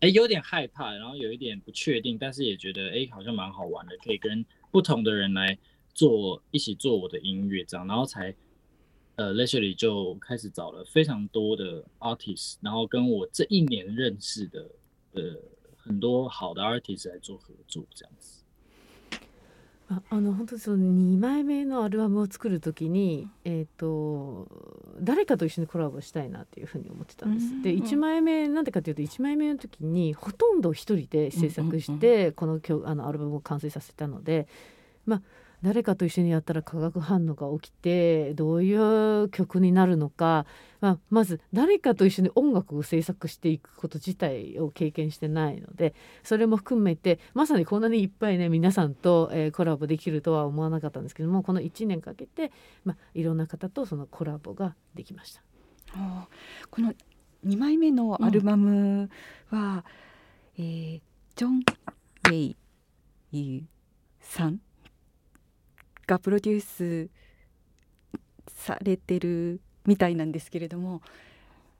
[0.00, 5.58] 哎，有点害怕，然后有一点不确定，但是也觉得哎，好像蛮好玩的，可以跟不同的人来
[5.92, 8.32] 做一起做我的音乐这样，然后才
[9.16, 14.70] 呃 l e t e r l y 就开始找了非常多的 artist，然后跟我这一年认识的
[15.14, 15.22] 呃
[15.76, 18.37] 很多好的 artist 来做合作这样子。
[19.90, 24.46] ああの本当にその2枚目のアルバムを作る時に、えー、と
[25.00, 27.62] 誰かと一緒にコラボしたいなっていうふうに思ってたんです。
[27.62, 34.46] で1枚目なんでかっていうと1枚目の時にほとんど一人で制作してこの曲あのアルバムを完成させたので
[35.06, 35.22] まあ
[35.62, 40.46] 誰かと一緒にやったら化学反応が起きてどういう曲になるのか、
[40.80, 52.52] まあ、まず誰かと一緒に音楽を制作していくこと自体を経験してないのでそれも含めてまさにこんなにいっぱいね皆さんと、えー、コラボできるとは思わなかったんですけどもこの1年かけて、
[52.84, 55.42] まあ、いろんな方とそのコラボができました。
[56.70, 56.92] この
[57.46, 59.08] 2枚目のアルバム
[59.50, 59.84] は、
[60.58, 61.00] うん、えー、
[61.34, 62.56] ジョン・ウェ
[63.32, 63.64] イ
[64.20, 64.60] さん
[66.08, 67.08] がプロデュース
[68.48, 71.02] されてるみたいなんですけれども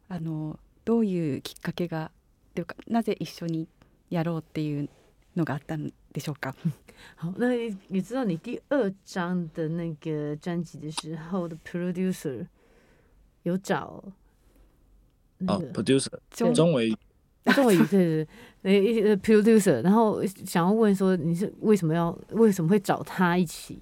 [0.09, 2.13] あのどういうきっかけが
[2.55, 3.67] というかなぜ一緒に
[4.11, 4.89] やろうっていう
[5.35, 6.55] のがあったんでしょうか？
[7.17, 7.49] 好，那
[7.89, 12.47] 你知道你第二张的那个专辑的时候的 producer
[13.45, 14.03] 有找？
[15.39, 16.93] 那个、哦、producer 钟伟
[17.55, 18.27] 钟伟对
[18.63, 23.79] 对 producer，然后想要问说你是为什么要为什么会找他一起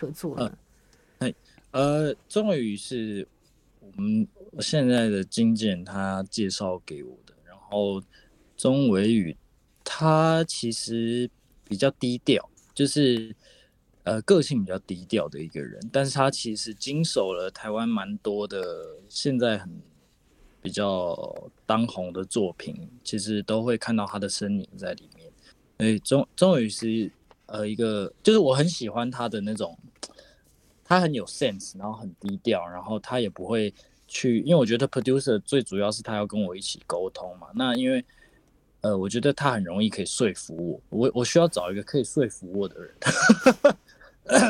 [0.00, 0.58] 合作呢？
[1.18, 1.34] 哎，
[1.72, 3.28] 呃，钟伟宇是
[3.80, 4.26] 我们
[4.60, 7.34] 现在的经纪人，他介绍给我的。
[7.44, 8.02] 然后
[8.56, 9.36] 钟伟宇
[9.84, 11.28] 他其实
[11.68, 13.36] 比较低调，就是
[14.04, 19.70] 呃个性比较低调的一个人，但是他其实经手了台湾蛮多的现在很
[20.62, 25.30] 比较当红的作品，其实都会看到他的身影在里面。
[25.78, 27.12] 所以，钟钟伟宇是。
[27.50, 29.76] 呃，一个就是我很喜欢他的那种，
[30.84, 33.74] 他很有 sense，然后很低调，然后他也不会
[34.06, 37.48] 去，因为我觉得 producer 最主要是他要跟我一起沟通嘛。
[37.52, 38.04] 那因为
[38.82, 42.94] 呃，我觉得他很容易可以说服我，我我需要找一个可以说服我的人。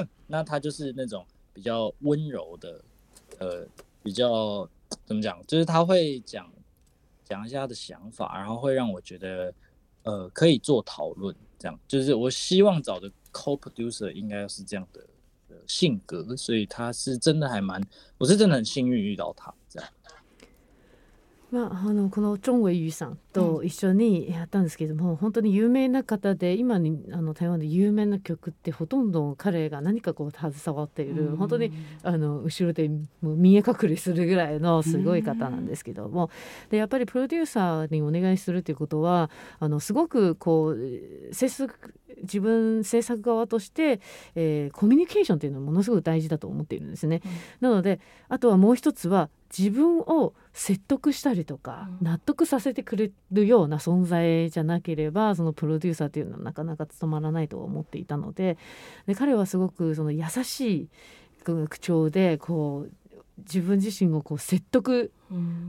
[0.28, 2.84] 那他就是那种比较温柔的，
[3.38, 3.66] 呃，
[4.02, 4.68] 比较
[5.06, 6.46] 怎么讲，就是他会讲
[7.24, 9.52] 讲一下他的想法，然后会让我觉得
[10.02, 11.34] 呃可以做讨论。
[11.60, 15.06] 这样就是我希望找的 co-producer 应该是这样的
[15.66, 17.80] 性格，所以他是真的还蛮，
[18.16, 19.88] 我是真的很幸运遇到他这样。
[21.50, 31.72] まあ、あのこのチョン・ウェイユーさんと一緒にやったんですけども、うん、本当に有名な方で今にあの台湾で有名な曲ってほとんど彼が何かこう携わっている、うん、本当に
[32.04, 44.00] あの後ろでもう見え隠れするぐらいのすごい方なんですけども、うん、でやっぱりプロデューサーにお願いするということはあのすごくこう制作自分制作側として、
[44.34, 47.22] えー、コミュニケーションというのはものすごく大事だと思っているんですね。
[47.60, 58.58] なのであとはもう一つは自分を説得したりとか、納得させてくれるような存在じゃなければそのプロデューサーっていうのはなかなか務まらないと思っていたので
[59.06, 60.88] で彼はすごくその優しい
[61.44, 62.92] 口調でこう
[63.38, 65.12] 自分自身をこう説得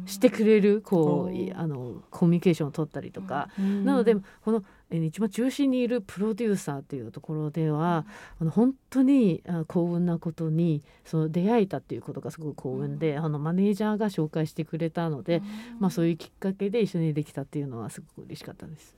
[0.06, 8.06] してくれるこうあのコミュニケーションを取ったりとか、なのでこの一番中心にいるプロデューサーというところでは、
[8.40, 15.42] あの本当に幸運なことにその出会えたっていうことがすごく幸運で、あのマネージャーが紹介してくれたので、
[15.80, 18.96] まあ、そういうきっかけで一緒にできたっていうのはすごく嬉しかったです。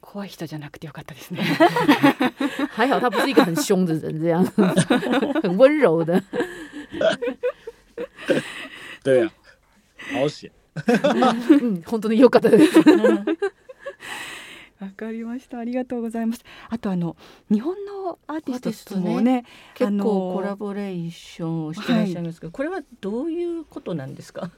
[0.00, 1.42] 怖い人じゃなくてよかったですね。
[2.72, 4.44] 还好他不是一个很凶的人，这样
[5.42, 6.22] 很温柔的。
[9.04, 9.30] 对啊，
[10.12, 10.50] 好险。
[11.60, 12.80] うん、本当に良かったです。
[14.80, 15.58] わかりました。
[15.58, 16.42] ありがとうございます。
[16.68, 17.16] あとあの
[17.50, 24.50] 日本のアーティストともね、結構コラボレーションをしてらっしゃいますけど、はい、これはどういうことなんですか？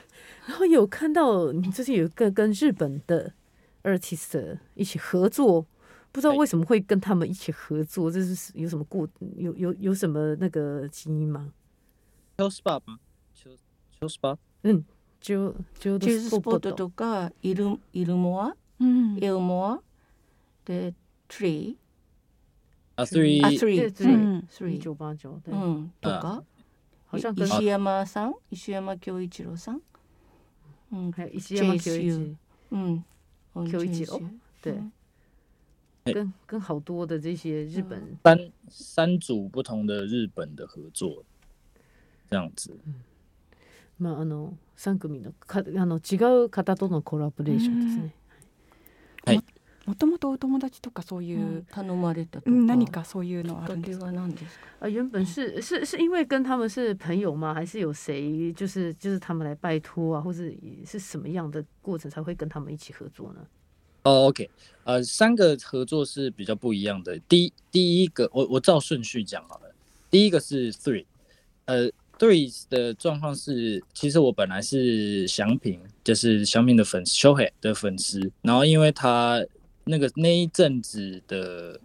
[0.48, 3.34] 然后有看到最近有一个跟日本的
[3.82, 5.66] artist 一起合作，
[6.12, 9.06] 不知道为什么会跟他们一起合作，这是有什么故
[9.36, 11.52] 有有有什么那个基因吗？
[12.38, 12.98] 秋 SPA 吗？
[13.34, 13.50] 秋
[14.00, 14.38] 秋 SPA？
[14.62, 14.84] 嗯，
[15.20, 19.80] 就就チューズスポットとかイルイルモア、うん、エウモア
[20.64, 20.92] で
[21.28, 23.44] トリー啊，three.
[23.44, 26.42] あ、对 three 对嗯一 three 九八九，对，うんとか、
[27.06, 29.80] 好像跟石山さん、石山京一郎さん、
[30.92, 32.36] うん、石山九一
[32.70, 33.04] うん、
[33.70, 34.20] 京一郎
[34.62, 34.92] 对嗯，
[36.04, 41.24] 跟跟好多的这些日本三三组不同的日本的合作，
[42.30, 42.76] 这样子。
[43.98, 48.14] まああの三組のかあの違う方とのコラボレーションですね。
[49.87, 54.85] もともとお友達とかそういう、うん頼まれたとか、うん何かそういうのはあきっかけるんですかは何ですか？
[54.85, 57.53] 啊，原本是是是因为跟他们是朋友吗？
[57.53, 63.41] 还是有谁就是就是他们来拜托啊，或是是什么样的过程才会跟他们一起合作呢？
[64.03, 64.49] 哦，OK，
[64.83, 67.17] 呃，三个合作是比较不一样的。
[67.27, 69.73] 第一第一个，我我照顺序讲好了。
[70.11, 71.05] 第一个是 Three，
[71.65, 78.30] 呃 ，Three 的状况是，其实我本来是祥平，就是祥平的粉丝，s h o h e 的粉丝。
[78.42, 79.44] 然后因为他
[79.84, 81.80] 那个那一阵子的，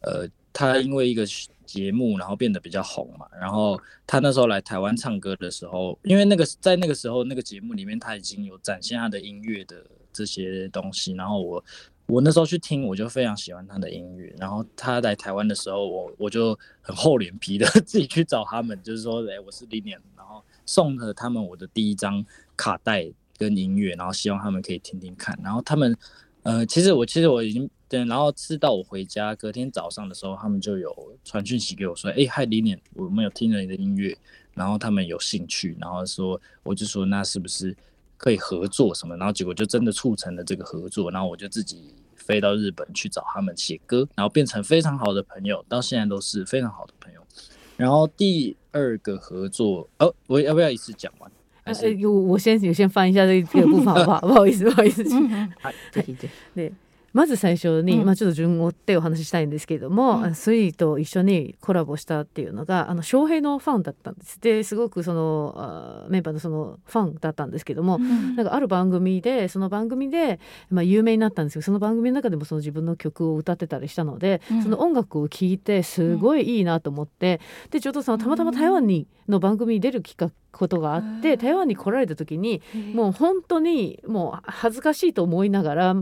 [0.00, 1.24] 呃，他因为一个
[1.64, 3.26] 节目，然后变得比较红嘛。
[3.40, 11.12] 然后他那时候来台湾唱歌的时候，因为那个在那个时候那个节目里面，他已经有展现他的音乐的这些东西。
[11.14, 11.64] 然后我
[12.06, 14.34] 我那时候去听，我就非常喜欢他的音乐。
[14.38, 22.24] 然后他来台湾的时候，我我就很厚脸皮的 自己去找他们，就是说，哎，我是 Lilian，然后送了他们我的第一张
[22.56, 25.38] 卡带跟音乐，然后希望他们可以听听看。
[25.42, 25.96] 然后他们，
[26.42, 34.14] 呃，其实我其实我已经对，然后是到我回家隔天早上的时候，他们就有传讯息给我说，哎，嗨，Lilian，我们有听了你的音乐，
[34.52, 37.74] 然后他们有兴趣，然后说，我就说那是不是？
[38.23, 47.21] 可以合作什么，然后结果就真的促成了这个合作，然后我就自己飞到日本去找他们写歌，然后变成非常好的朋友，到现在都是非常好的朋友。
[47.77, 51.31] 然后第二个合作，哦，我要不要一次讲完？
[51.63, 54.19] 还呃，是呃我我先我先翻一下这这个部分好不好？
[54.21, 55.03] 不好意思，不好意思。
[55.03, 56.71] は いぜひぜひ。
[57.14, 58.04] まず最初に、うん。
[58.04, 60.34] まあ、ちょっと順を追ってお話ししたいんですけれども、うん。
[60.34, 64.40] スリーと一緒にコラボしたっていうのがあの翔平のファンだったんです。
[64.40, 74.62] ですごくそのあメンバーのそのファンだったんですけども、なんかある番組でその番組で、まあ、有名になったんですけどその番組の中でもその自分の曲を歌ってたりしたので、うん。
[74.64, 81.38] その音楽を聴いてすごいいいなと思って、でちょうどそのたまたま台湾にの番組に出る企画ことがあって、うん。
[81.38, 82.60] 台湾に来られた時に
[82.92, 85.96] もう本当にもう恥ずかしいと思いながら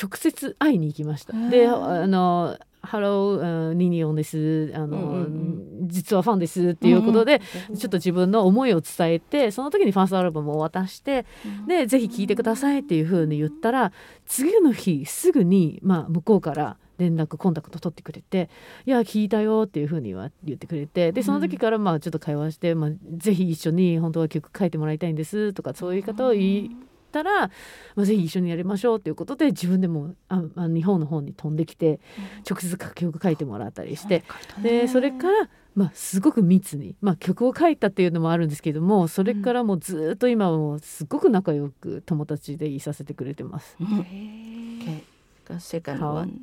[0.00, 1.32] 直接会いに行きました。
[1.50, 4.72] であのハロー、リニオンです。
[4.74, 11.26] あの、うんうん実はファンですっていうことで、ちょっと自分の思いを伝えてその時にファーストアルバムを渡して
[11.68, 13.92] でぜひ聴いてくださいっていう風に言ったら
[14.26, 18.48] 次の日すぐに、まあ、向こうから連絡コンタクト取ってくれて
[18.86, 26.68] 「いや聞いたよ」っていう風には言ってくれてでその時からまあちょっと会話して、まあ、ぜひ一緒に本当は曲書いてもらいたいんですとかそういう方を言っ
[27.16, 27.48] たら、
[27.94, 32.00] まあ、ぜひ一緒にやりましょうということで自分でもああ日本の方に飛んできて
[32.48, 34.22] 直接曲書いてもらったりして
[34.62, 43.76] でそれから、まあ、すごく密に、まあ、曲を書いたっていうのもあるんですけどもそれからもうずっと今はもうすごく仲良く友達でいさせてくれてます。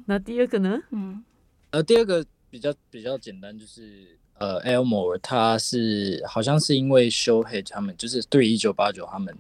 [0.08, 0.82] 那第二个呢？
[0.92, 1.24] 嗯
[1.72, 9.36] 呃，第二个比较比较简单，就是呃，Elmore 他是好像是因为 Showhead 他们就是 Three 一九八九他们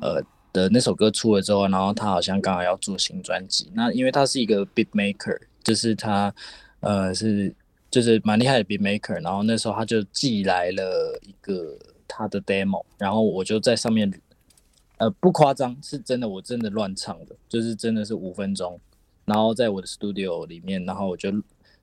[0.00, 3.70] 呃的那首歌出了之后，然后他好像刚好要做新专辑。
[3.74, 6.34] 那因为他是一个 beat maker，就是他
[6.80, 7.54] 呃是
[7.90, 14.12] 就是蛮厉害的 beat maker，然后那时候他就寄来了一个他的 demo，然后我就在上面
[14.98, 18.80] 呃不夸张，是真的，我真的乱唱的，就是真的是五分钟。
[19.24, 21.30] 然后在我的 studio 里面，然后我就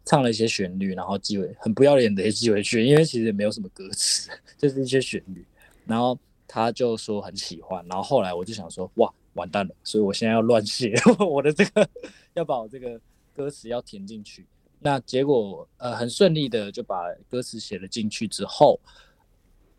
[0.03, 5.45] 唱了一些旋律，然后寄回，很不要脸的也寄回去，因为其实也没有什么歌词， 就是一些旋律。
[5.85, 11.88] 然后他就说很喜欢，然后后来我就想说，哇，完蛋了，所以我现在要乱写 我的这个，
[12.34, 13.00] 要把我这个
[13.34, 14.44] 歌词要填进去。
[14.78, 18.78] 那结果呃很顺利的就把歌词写了进去之后，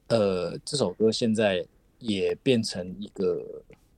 [0.07, 1.63] 呃这首歌现在
[1.99, 3.43] 也变成一个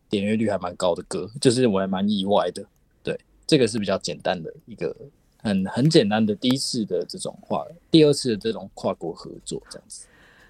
[0.10, 2.66] 点阅率还蛮高的歌，就是我还蛮意外的。
[3.04, 4.94] 对，这个是比较简单的一个
[5.42, 10.08] 很很简单的第一次的这种跨，第二次的这种跨国合作这样子。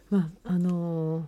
[0.09, 1.23] まああのー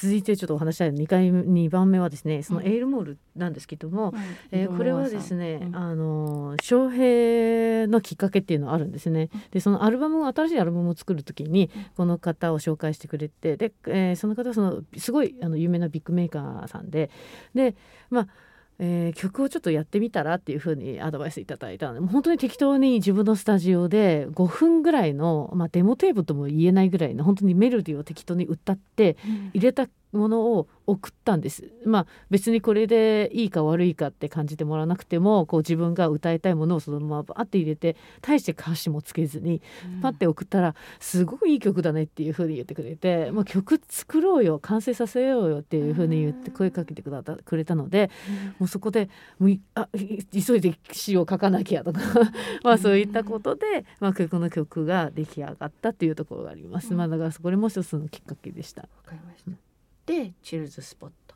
[0.00, 4.14] 続いてちょっとお話したい2回目2番目はですねそのエールモールなんですけども、
[4.52, 5.76] えーこれはですね、うん。
[5.76, 9.28] あのー翔平のきっかけっていうのはあるんですね。
[9.50, 17.10] でそのアルバムを新しいアルバムを作る時にこの方を紹介してくれてで、えーその方はそのすごいあの有名なビッグメーカーさんで
[17.54, 17.74] で
[18.10, 18.28] まあ
[18.78, 29.16] えー曲をちょっとやってみたらっていうふうにアドバイスいただいたので本当に適当に自分のスタジオで5分ぐらいの、まあ、デモテープとも言えないぐらいの本当にメロディーを適当に歌って
[29.52, 31.70] 入れたものを送ったんです。
[31.84, 39.60] まあ別にこれでいいか悪いかって感じてもらわなくてもこう自分が歌いたいものをそのままバーって入れて大して歌詞もつけずに
[40.00, 48.10] パッて送ったらすごくいい曲だねっていうふうに言ってくれて、まあ、曲作ろうよ完成させようよっていうふうに言って声かけてくだたくれたので
[48.58, 52.00] もうそこでもういあい急いで詩を書かなきゃとか
[52.64, 56.94] まあそういったことで、まあ、この曲が出来上がったっていうところがあります。
[56.94, 58.82] まあ、だからこれも一つのきっかけでした。
[58.82, 59.67] わかりました。
[60.07, 61.35] でチルズスポット。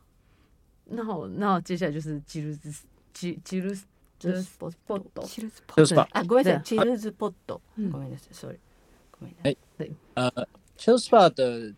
[0.90, 3.74] 那好，那接下来就是吉ルズ吉吉ル
[4.20, 5.22] ズスポット。
[5.26, 6.58] チルズポ就是把あごめんなさい。
[6.60, 7.60] でチルズポット。
[7.78, 8.34] うんごめんなさい。
[8.34, 8.58] sorry。
[9.12, 9.92] ごめんなさい。
[10.14, 11.74] 呃 c h i l l Spa 的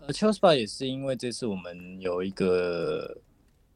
[0.00, 3.16] 呃 c h i l l Spa 也是因为这次我们有一个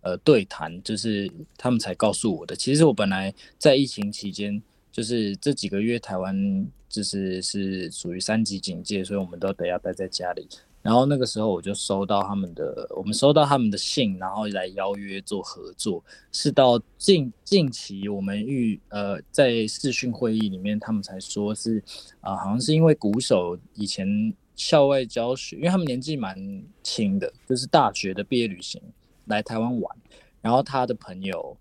[0.03, 2.55] 呃对谈，就是他们才告诉我的。
[2.55, 4.63] 其实我本来在疫情期间，
[4.93, 10.49] 就是这几个月台湾就是是属于三级警戒，所以我们都得要待在家里。
[10.84, 16.04] 然后那个时候我就收到他们的，我们收到他们的信，然后来邀约做合作。
[16.32, 21.82] 是到近近期我们预呃在视讯会议里面，他们才说是
[22.22, 26.38] 啊、好像是因为鼓手以前校外教学，因为他们年纪蛮
[26.84, 28.80] 轻的，就是大学的毕业旅行
[29.26, 29.98] 来台湾玩，
[30.42, 31.58] 然后他的朋友。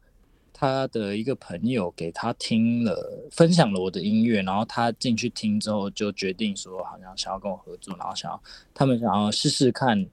[0.62, 8.40] 他的一个朋友给他听了，分享了我的音乐，然后他进去听之后就决定说，好像想要跟我合作，然后想要
[8.72, 10.06] 他们想要试试看，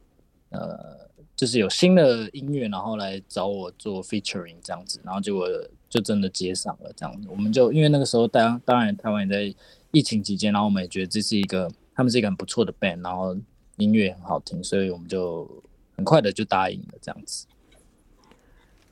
[0.49, 5.47] 呃，就是有新的音乐，然后来找我做 featuring 这样子，然后结果
[5.87, 7.27] 就真的接上了这样子。
[7.29, 9.55] 我们就因为那个时候当当然台湾也在
[9.91, 13.37] 疫情期间，然后我们也觉得这是一个他们是一个很不错的 band，然后
[13.77, 15.47] 音乐很好听，所以我们就
[15.95, 17.45] 很快的就答应了这样子。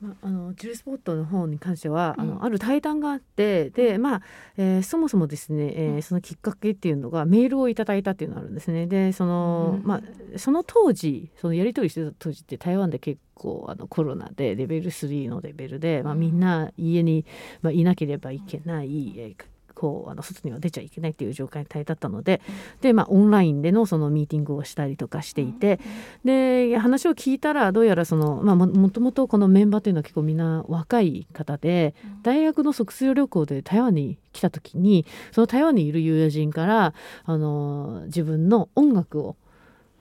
[0.00, 2.28] まあ、あのジルスポットの方に関しては、あうん。
[2.28, 4.22] のある対談があってでまあ、
[4.56, 8.86] えーそもそもですね、えーそのきっかけっていうのがメールをいただいたっていうのがあるんですね。
[8.86, 10.02] でその、まあ
[10.36, 17.24] その当時そのやり取りしてた当時って台湾で結構あのコロナでレベル3のレベルで、まあ、みんな家に、
[17.62, 19.36] まあ、いなければいけない、えー
[19.78, 22.40] こうあの外には出ちゃいけないっていう状態だったので
[22.80, 25.78] で、まあ、オンラインでのそのミーティングをしたりとかしていて、
[26.24, 39.36] で話を聞いたらどうやらその、まあ、もともとこのメンバーというのは結構みんな若い方で大学の卒業旅行で台湾に来た時にその台湾にいる友人からあの自分の音楽を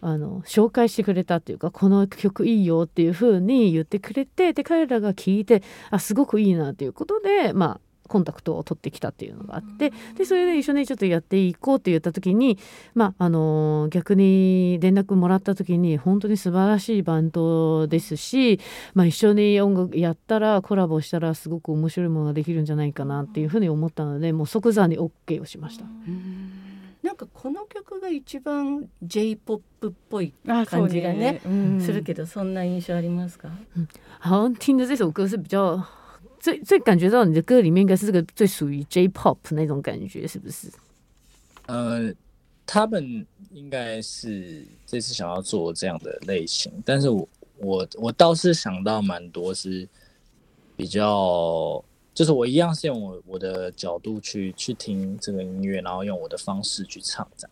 [0.01, 12.57] あの紹介してくれたっていうかこの曲いいよっていう風に言ってくれてで彼らが聞いてあすごくいいなということでまあコンタクトを取ってきたっていうのがあってでそれで一緒にちょっとやっていこうって言った時に
[12.95, 18.59] まああの逆に連絡もらった時に本当に素晴らしいバンドですし、
[18.93, 25.85] まあ、一緒に音楽やったらコラボしたらすごく面白いものができるんじゃないかなっていうふうに思ったのでもう即座に OK をしました。
[27.03, 31.79] なんかこの曲が一番 J-POP っぽいあ感じがねうん。
[31.79, 33.49] するけど、そんな印象ありますか？
[34.19, 35.81] 好像听的这首歌是比较
[36.47, 40.69] 最最感觉到你的歌里面应该是这个最属于 J-pop 那种感觉，是不是？
[41.65, 42.09] 呃，
[42.65, 47.27] 他们应该是这次想要做这样的类型，但是我
[47.57, 49.85] 我我倒是想到蛮多是
[50.77, 51.83] 比较，
[52.13, 57.45] 就是我一样是用我我的角度去去听这个音乐，然后用我的方式去唱这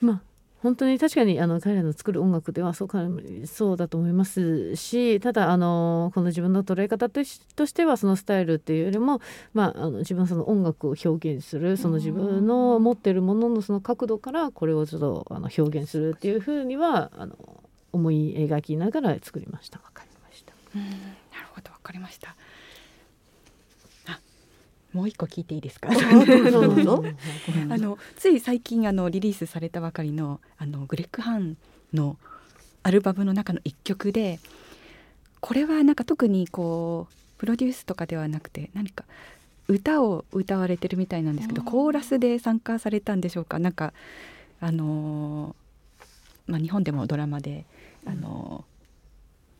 [0.00, 0.20] 样。
[0.62, 2.98] 本当に確かにあの彼らの作る音楽ではそうか
[3.46, 7.40] そうだと思いますしただあのこの自分の捉え方とし
[7.74, 9.20] てはそのスタイルっていうよりも、
[9.54, 17.36] まあ、あの自分その音楽を表現するその自分の持ってるもののその角度からこれをちょっとあの表現するっていうふうにはあの
[17.92, 19.78] 思い描きながら作りました。
[19.78, 20.52] わかりました。
[21.34, 22.36] なるほどわかりました
[24.92, 25.88] もう一個聞いていいですか？
[25.90, 25.92] あ
[27.78, 31.56] のつい最近あのリリースされたばかりのあのグレッグ・ハン
[31.92, 32.16] の
[32.82, 34.40] アルバムの中の一曲で
[35.40, 39.04] これはなんか特にこうプロデュースとかではなくて何か
[39.68, 43.58] 歌を歌われてるみたいなんですけどコーラスで参加されたんでしょうか？
[43.58, 43.92] なんか
[44.60, 47.64] あのーまあ、日本でもドラマで、
[48.04, 48.70] あのー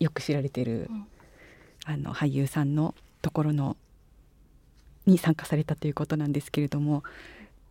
[0.05, 1.07] よく知られてる、うん。
[1.85, 3.77] あの俳優さんのところの
[5.07, 7.03] に参加されたということなんですけれども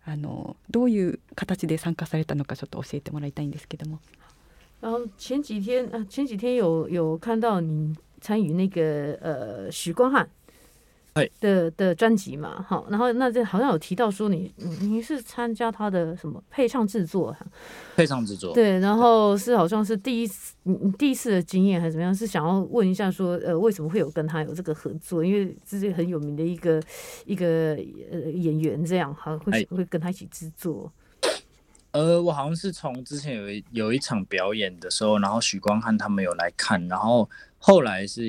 [0.05, 3.99] あのどういう形で参加されたのかちょっと教えてもらいたいんですけども。
[4.81, 10.29] 然后前几天啊，前几天有有看到你参与那个呃许光汉
[11.39, 17.35] 的的专辑嘛，好，然后那这好像有提到说你你你是参加他的什么配唱制作，
[17.95, 22.13] 配唱制作，对，然后是好像是第一次你你第一次的经验还是怎么样？
[22.13, 25.23] 是想要问一下说呃为什么会有跟他有这个合作？
[25.25, 26.81] 因为这是很有名的一个
[27.25, 27.77] 一个
[28.11, 30.91] 呃演员这样，哈会哎会跟他一起制作。
[31.91, 38.21] 呃，我好像是从之前有一有一场表演的时候，然后许光汉他们有来看，然后后来是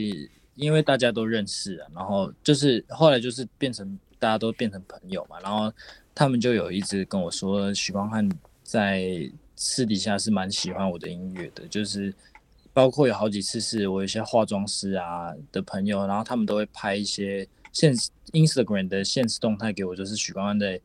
[0.54, 5.72] 因为大家都认识啊，然后就是后来就是变成大家都变成朋友嘛，然后
[6.14, 8.28] 他们就有一直跟我说，许光汉
[8.62, 12.14] 在私底下是蛮喜欢我的音乐的，就是
[12.72, 17.94] 包括有好几次是我有一些化妆师啊的朋友，然后他们都会拍一些现
[18.32, 20.80] Instagram 的现实动态给我，就是许光汉在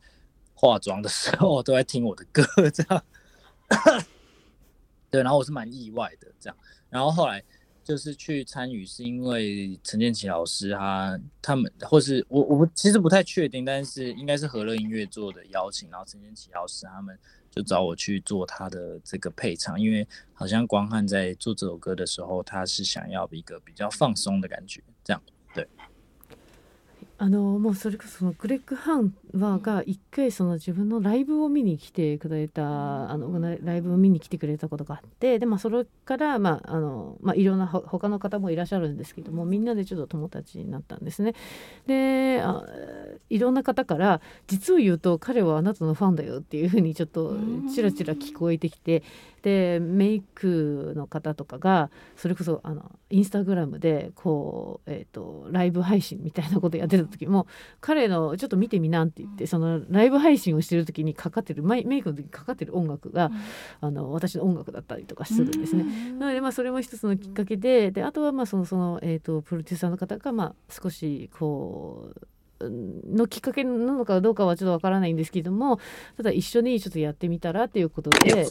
[0.54, 3.02] 化妆的时候都在听我的歌，这样。
[5.10, 6.56] 对，然后我是蛮意外的这样，
[6.90, 7.42] 然后后来
[7.85, 17.17] 就是去参与，是因为陈建奇老师他他们，或是我我其实不太确定，但是应该是和乐音乐做的邀请，然后陈建奇老师他们
[17.49, 25.21] 就找我去做他的这个配唱，因为好像光汉在做这首歌的时候，他是想要一个比较放松的感觉，这样。
[27.17, 41.34] あのもうそれこそそのグレッグ・ハン はが一回その自分のライブを見に来てくれたあのライブを見に来てくれたことがあってで、まあ、それから、まああのまあ、いろんな他の方もいらっしゃるんですけどもみんなでちょっと友達になったんですね。
[41.86, 42.62] であ
[43.28, 47.36] いろんな方から実を言うと彼はあなたのファンだよっていうふうにちょっと
[47.74, 49.02] ちらちら聞こえてきて
[49.46, 57.46] でメイクの方とかがそれこそあのインスタグラムでこう、えーと、ライブ配信みたいなことやってた時も
[57.80, 63.30] 彼の「ちょっと見てみな」って言ってそのライブ配信をしてる時にかかってるメイクの時にかかってる音楽が、
[63.80, 65.84] あの私の音楽だったりとかするんですね。
[66.18, 72.26] なのでまあそれも一つのきっかけでであとはまあそのその、えーとプロデューサーの方がまあ少しこう
[72.60, 75.78] のきっかけなのかどうかはちょっとわからないんですけども
[76.16, 78.46] ただ一緒にちょっとやってみたらっていうことで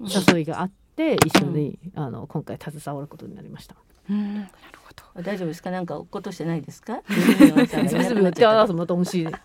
[0.00, 3.76] 誘いがあって一緒に、うん、あの今回携わることになりました。
[4.10, 4.85] うんなるほど。
[5.22, 5.70] 大丈夫ですか？
[5.70, 7.00] なんか落っことしてないですか？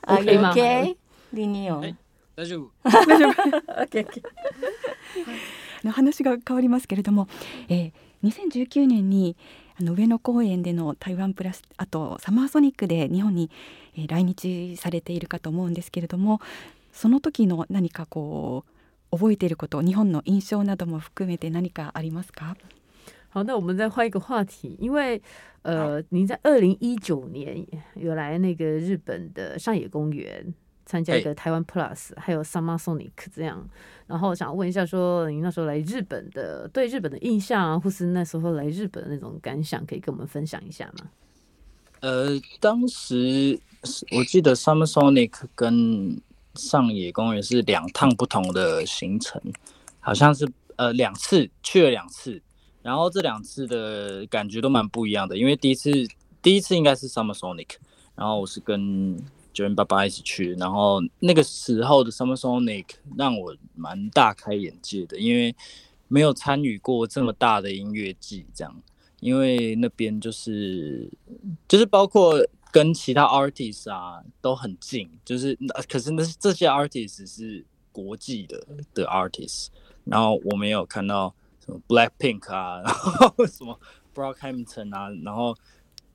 [0.05, 0.45] 大丈夫。
[2.35, 2.71] 大丈夫。
[5.83, 7.27] の話が変わりますけれども、
[7.69, 9.35] えー、2019年に
[9.79, 13.49] あの上野公園での台湾プラスあとサマーソニックで日本に、
[13.97, 16.39] えー、来日されているかと思うんですけれども
[16.93, 18.63] その時の何かこ
[19.11, 22.55] う覚えていること日本の印象なども含めて何かありますか？
[23.33, 25.19] 好，那我们再换一个话题，因为
[25.61, 27.65] 呃，您在二零一九年
[27.95, 30.53] 有来那个日本的上野公园
[30.85, 33.65] 参加一个台湾 Plus，还有 Summer Sonic 这样。
[34.05, 41.09] 然后想问一下，说您那时候来日本的对日本的印象啊，或是那时候来日本的那种感想，可以跟我们分享一下吗？
[42.01, 43.57] 呃，当时
[44.11, 46.19] 我记得 Summer Sonic 跟
[46.55, 49.41] 上野公园是两趟不同的行程，
[50.01, 52.41] 好像是呃两次去了两次，
[52.81, 55.91] 然后这两次的感觉都蛮不一样的，因为第一次
[56.41, 57.69] 第一次应该是 Summer Sonic，
[58.15, 59.17] 然后我是跟。
[59.53, 62.85] 就跟爸爸一起去，然后那个时候的 Summer Sonic
[63.17, 65.53] 让我蛮大开眼界的，因为
[66.07, 68.81] 没有参与过这么大的音乐季，这样，
[69.19, 71.11] 因为那边就是
[71.67, 79.67] 就是包括跟其他 artist 啊都很近，就是那可是那这些 artist 是国际的的 artist，
[80.05, 81.35] 然后我没有看到
[81.87, 83.79] Black Pink 啊， 然后什么
[84.15, 85.55] Brockhampton 啊，然后。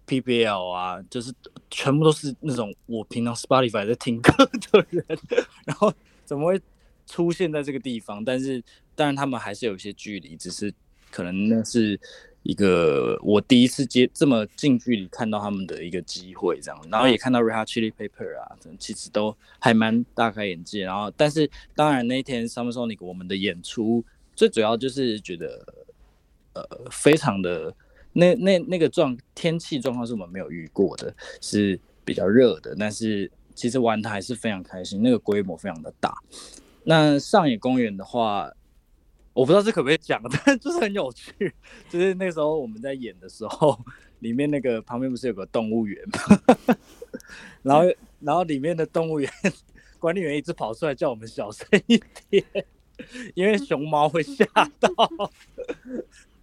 [0.09, 1.34] PBL 啊，就是
[1.68, 4.32] 全部都是那种我平常 Spotify 在听歌
[4.70, 5.04] 的人，
[5.66, 5.92] 然后
[6.24, 6.62] 怎么会
[7.09, 8.24] 出现在这个地方？
[8.24, 8.62] 但是
[8.94, 10.72] 当然他们还是有一些距离，只是
[11.11, 11.98] 可能那是
[12.44, 20.84] 一个我第一次接这么近距离看到他们的一个机会，这样，然后也看到 r e h a Chili Paper 啊，其实都还蛮大开眼界。
[20.84, 24.04] 然后，但是当然那天 Summer Sonic 我们的演出
[24.37, 25.66] 最主要就是觉得
[26.53, 27.74] 呃非常的。
[28.18, 36.14] 那那那个状天气状况是我们没有遇过的，是比较热的，但是其实玩的还是非常开心，那个规模非常的大。
[36.84, 38.51] 那上野公园的话，
[39.34, 41.55] 我不知道这可不可以讲， 但就是很有趣，
[41.91, 43.78] 就是那时候我们在演的时候，
[44.20, 46.57] 里面那个旁边不是有个动物园吗？
[47.62, 47.84] 然后
[48.20, 49.30] 然后里面的动物园
[50.01, 52.43] 管理员一直跑出来叫我们小声一点，
[53.34, 54.44] 因为熊猫会吓
[54.80, 54.90] 到。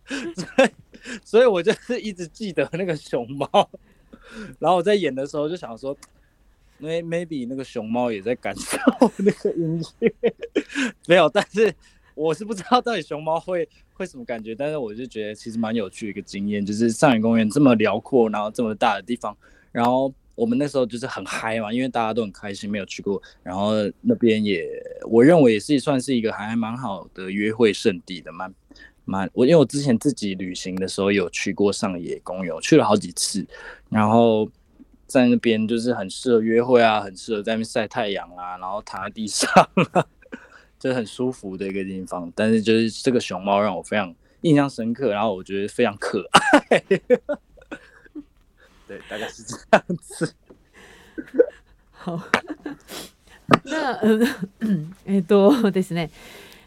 [0.06, 0.70] 所以，
[1.24, 3.48] 所以我就是一直记得那个熊猫，
[4.60, 5.96] 然后我在演的时候就想说
[6.82, 8.78] ，may maybe 那个熊猫也在感受
[9.18, 10.14] 那个音乐，
[11.08, 11.74] 没有，但是
[12.16, 19.36] 我是不知道到底熊猫会会什么感觉，但是我就觉得其实蛮有趣的一个经验，就是上野公园这么辽阔，然后这么大的地方，
[19.72, 23.72] 然后我们那时候就是很嗨嘛，因为大家都很开心，没有去过，然后
[24.02, 24.68] 那边也
[25.10, 28.54] 我认为也是算是一个还蛮好的约会圣地的，蛮。
[29.06, 33.46] 蛮我因为我之前自己旅行的时候有去过上野公园，去了好几次，
[33.90, 34.50] 然后
[35.06, 39.50] 在那边就是很适合约会啊，很适合在那边晒太阳啊，然后躺在地上，
[40.80, 42.32] 就很舒服的一个地方。
[42.34, 46.82] 但是就是这个熊猫让我非常印象深刻，然后我觉得非常可爱。
[48.94, 50.36] 对，大概是这样子。
[51.92, 52.20] 好。
[53.66, 54.18] な、う
[54.66, 56.12] んえっ、とですね。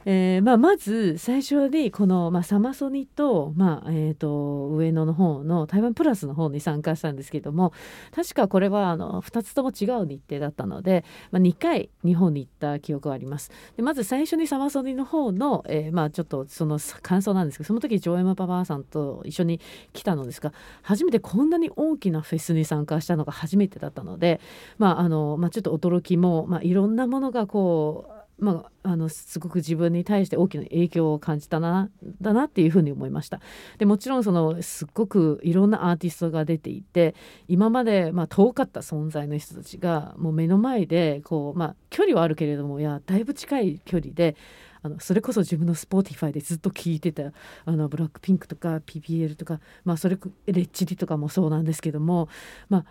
[0.09, 7.73] えーまあ、まず最初にこの、まあ、サマソニと,、まあえー、と上野の方の台湾プラスの方に参加したんですけども
[8.15, 13.51] 確かこれはあの2つとも違う日程だったので、まあ、2回日本に行った記憶があります。
[13.77, 19.61] でまず最初にサマソニの方の、えーまあ、ちょっとその感想なんですけどその時ジョエマパパさんと一緒に
[19.93, 20.53] 来たのですが
[20.83, 24.41] 初めてこんなに大きなフェスに参加したのが初めてだったので、
[24.79, 31.89] まああのまあ、ちょっと驚きも、まあ、いろんなものがこうまあ、あのすごく自分に対して大きな影響を感じたな
[32.21, 33.41] だなっていうふうに思いました。
[33.79, 37.15] でもちろんそのすっごくいろんなアーティストが出ていて
[37.49, 44.37] 今まで、まあ、遠かった存在の人たちがもう目の前でこう、まあ、距離はあるけれどもいやだいぶ近い距離で
[44.83, 47.33] あのそれこそ自分の Spotify でずっと聴いてた
[47.65, 52.29] あの BLACKPINK とか PPL とか、まあ、それレッチリとかもそうなんですけども
[52.69, 52.85] まあ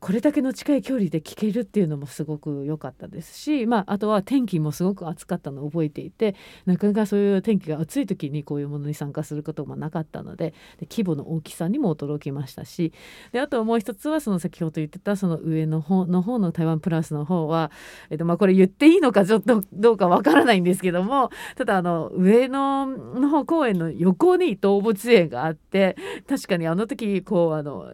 [0.00, 6.34] これだけの近い距離で聞けるっていうのもすごく良かったですし、まあ、あとは天気もすごく暑かったのを覚えていて
[6.66, 12.92] なかなかそういう天気が暑い時にこういうものに参加することもなかったのでで規模の大きさにも驚きましたし
[13.30, 17.70] であともう一つはその先ほど言ってたその上の方の方の台湾プラスの方は、
[18.10, 25.96] えっと、まあこれ言っていいのかちょっとどうかわからないんですけどもただあの上野の方公園の横に動物園があって
[26.28, 27.92] 確かにあの時こうあの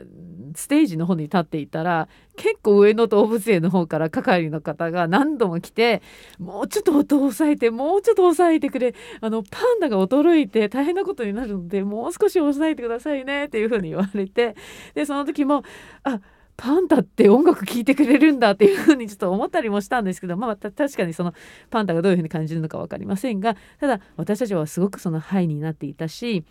[0.54, 6.02] ステージの方に立ってていたら結構上野動物園の方から係の方が何度も来て
[6.38, 8.94] もうちょっと音を抑えてもうちょっと抑えてくれ。
[9.20, 14.56] あのパンダが驚いて大変なことになるのでもう少し抑えてくださいねっていうふうに言われて。
[14.94, 15.64] でその時も
[16.04, 16.20] あ
[16.56, 21.32] パンダって音楽聴いてくれるんだっていうふうにちょっと思ったりもしたんですけどまあ確かにその
[21.70, 26.44] パンダがどういうふうに感じるのか分かりませんがただ私たちはすごくそのハイになっていたし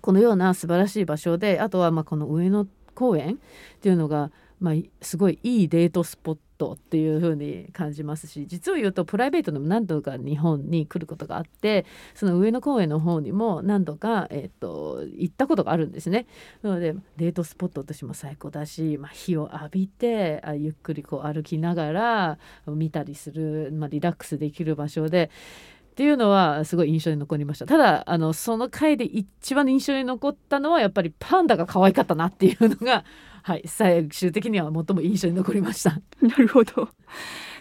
[0.00, 2.66] このような素晴らしい場所であとはまあこの上野
[2.98, 3.36] 公園っ
[3.80, 11.86] ていうのが、まあ、すごいいいデートスポットっていう風に感じますし実を言うとプライベートでも何度か日本に来ることがあって
[12.16, 16.26] その上野公園の方にも何度か、えーと、行ったことがあるんですね。
[16.62, 25.30] なのでデートスポットとしても最高だし、まあ、火を浴びてあゆっくりこう歩きながら見たりする、まあ、リラックスできる場所で。
[25.98, 27.66] っていうのはすごい印象に残りました。
[27.66, 33.02] ただあのその回で一番印象に残ったのはやっぱりパンダが可愛かったなっていうのが、
[33.42, 36.00] はい、最終的には最も印象に残りました。
[36.22, 36.88] なるほど。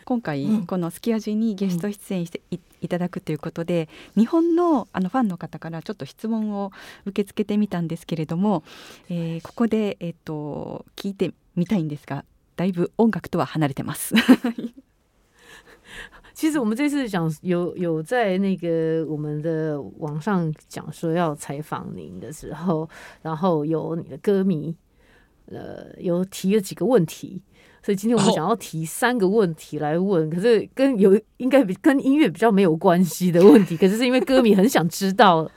[0.06, 6.72] 今回、うん、この「すき味」にゲスト出演してい,、いただくということで日本のあのファンの方からちょっと質問を
[7.08, 8.64] 受け付けてみたんですけれども、
[9.10, 12.24] えー、ここで、えーと聞いてみたいんですが
[12.56, 14.14] だいぶ音楽とは離れてます。
[16.38, 22.88] 其实我们这次讲有有在那个我们的网上讲说要采访您的时候，
[23.24, 24.76] 然后有你的歌迷，
[25.48, 27.42] 呃，有提了几个问题，
[27.82, 35.50] 所以今天我们想要提三个问题来问，可是跟有应该比跟音乐比较没有关系的问题，可是是因为歌迷很想知道。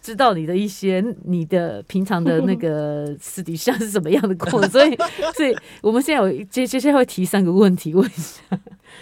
[0.00, 4.96] 知道你的一些你的平常的那个私底下是什么样的过，所以
[5.34, 8.42] 所以我们现在有接接下来会提三个问题问一下，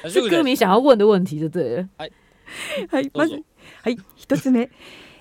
[0.09, 1.89] 是歌迷想要问的问题就对了。
[1.99, 2.13] はい、
[2.91, 3.43] はい、まず
[3.83, 4.71] はい一つ目、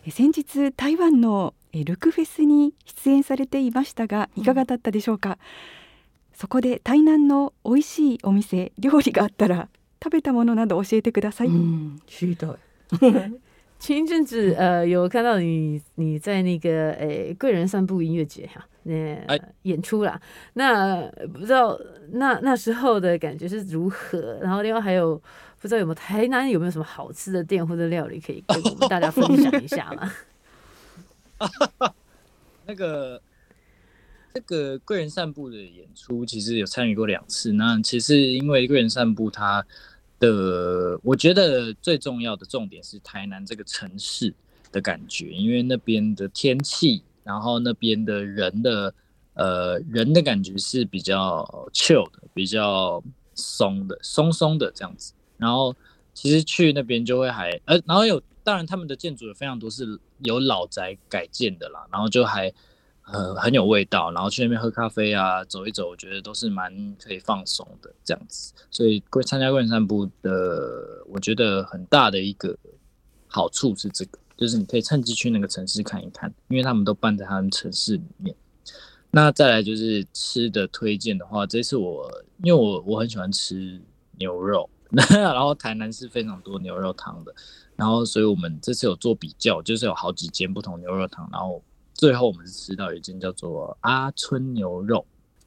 [0.10, 5.38] 先日台湾のルクフェスに出演されていましたがいかがだったでしょうか？
[6.34, 9.70] そこで台南の美味しいお店料理があったら
[10.04, 11.50] 食べたものなど教えてください。
[12.08, 12.50] 知りたい。
[13.78, 20.20] 前一阵子，呃，有看到你你在那个诶贵人散步音乐节哈，那演出啦。
[20.54, 21.80] 那不知道
[22.14, 24.40] 那那时候的感觉是如何？
[24.42, 25.16] 然后另外还有
[25.62, 30.12] 不知道有没有台南有没有什么好吃的店或者料理可以跟我们大家分享一下吗？
[32.66, 33.22] 那个
[34.34, 37.54] 这个贵人散步的演出，其实有参与过两次。
[37.54, 39.64] 那其实因为贵人散步它。
[40.20, 44.34] 的，我觉得最重要的重点是台南这个城市
[44.72, 48.94] 的感觉，因为那边的天气，然后那边的人的，
[49.34, 51.44] 呃，人的感觉是比较
[51.74, 53.04] chill 的，比较
[53.34, 55.14] 松的，松松的这样子。
[55.38, 55.76] 然后
[56.14, 62.54] 其实去那边就会还，呃，然后有，当然他们的建筑有非常多是有老宅改建的啦，然后就还。
[63.06, 68.54] 呃，很有味道，然后去那边喝咖啡啊，走一走，我觉得都是蛮可以放松的这样子。
[68.72, 72.58] 所以参加贵人散步的，我觉得很大的一个
[73.28, 78.36] 好处是这个，就是你可以趁机去那个城市看一看，因为他们都办在他们城市里面。
[79.12, 82.12] 那再来就是吃的推荐的话，这次我
[82.44, 83.80] 因为我我很喜欢吃
[84.18, 87.34] 牛肉， 然后台南是非常多牛肉汤的，
[87.76, 91.64] 然后所以我们这次有做比较，就是有好几间不同牛肉汤，然后
[91.96, 95.06] 最后我们是吃到一间叫做阿春牛肉，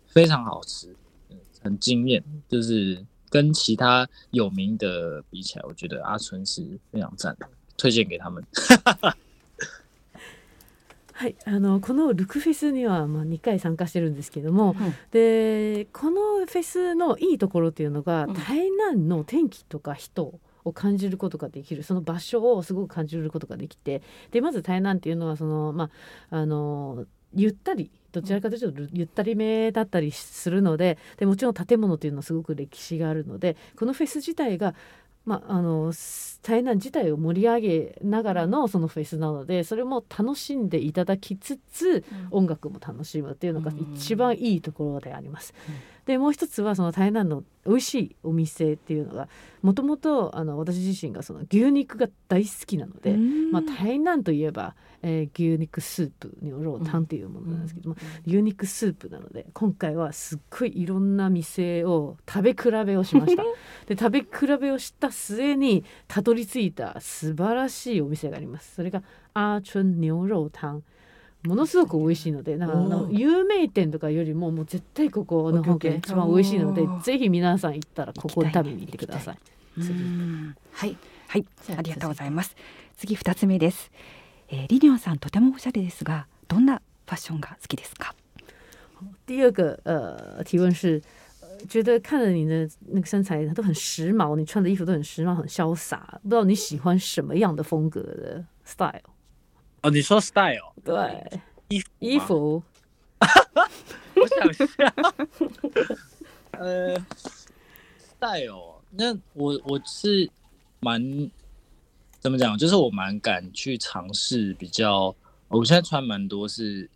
[0.08, 0.88] 非常好吃，
[1.30, 7.46] 嗯很惊艳，就是跟其他有名的比起来，我觉得阿春是非常赞的，
[7.76, 8.42] 推荐给他们。
[11.12, 14.76] はい、あのこのルクフェスにはまあ2回参加してるんですけども、
[15.10, 20.38] でこのフェスのいいところっていうのが、うん台南の天気とか人
[20.68, 21.82] を感じることができる。
[21.82, 24.02] その場所をすごく感じることができて。
[24.30, 25.90] でまず台南っていうのはそのま
[26.30, 34.74] ああのゆったりどちらかというとゆったりめだったりするのででもちろん建物というのはすごく歴史があるのでこのフェス自体が
[35.28, 35.92] まあ、あの
[36.42, 45.54] 台南自体を盛り上げながらのそのフェスなのでそれも楽しんでいただきつつ音楽も楽しむっていうのが一番いいところであります。
[46.06, 49.28] でもう一つはその台南の美味しいお店っていうのが
[49.60, 53.14] もともと私自身がその牛肉が大好きなので、
[53.52, 63.44] まあ、台南といえば、えー牛肉スープにロータンっていうものなんですけども、牛肉スープなので今回はすっごいいろんな店を食べ比べをしました。
[63.86, 68.74] で食べ比べをした末にたどり着いた素晴らしいお店があります。
[68.74, 69.02] それが
[69.34, 70.82] アーチュン牛肉タン
[71.44, 79.38] ものすごく美味しいのでなんかあの有名店とかよりももう絶対ここの方が一番美味しいのでぜひ皆さん行ったらここに食べに行ってください。
[79.78, 80.56] うん。
[80.72, 80.96] はい。
[81.28, 81.46] はい。
[81.70, 82.56] あありがとうございます。
[82.96, 83.90] 次二つ目です、
[84.48, 88.14] えー、リニョンさんとてもおしゃれですがどんなファッションが好きですか？
[89.26, 91.02] 第二个呃提问是，呃
[91.66, 99.00] 觉得看了你的那个身材都很时髦，你穿的衣服都很时髦、很潇洒，不知道你喜欢什么样的风格的 style？
[99.82, 102.62] 哦，你说 style 对，衣服吗衣服。
[104.14, 104.94] 我想一下，
[106.58, 106.96] 呃
[108.18, 110.28] ，style，那我我是
[110.80, 111.30] 蛮
[112.18, 115.14] 怎么讲，就是我蛮敢去尝试比较，
[115.48, 116.88] 我现在穿蛮多是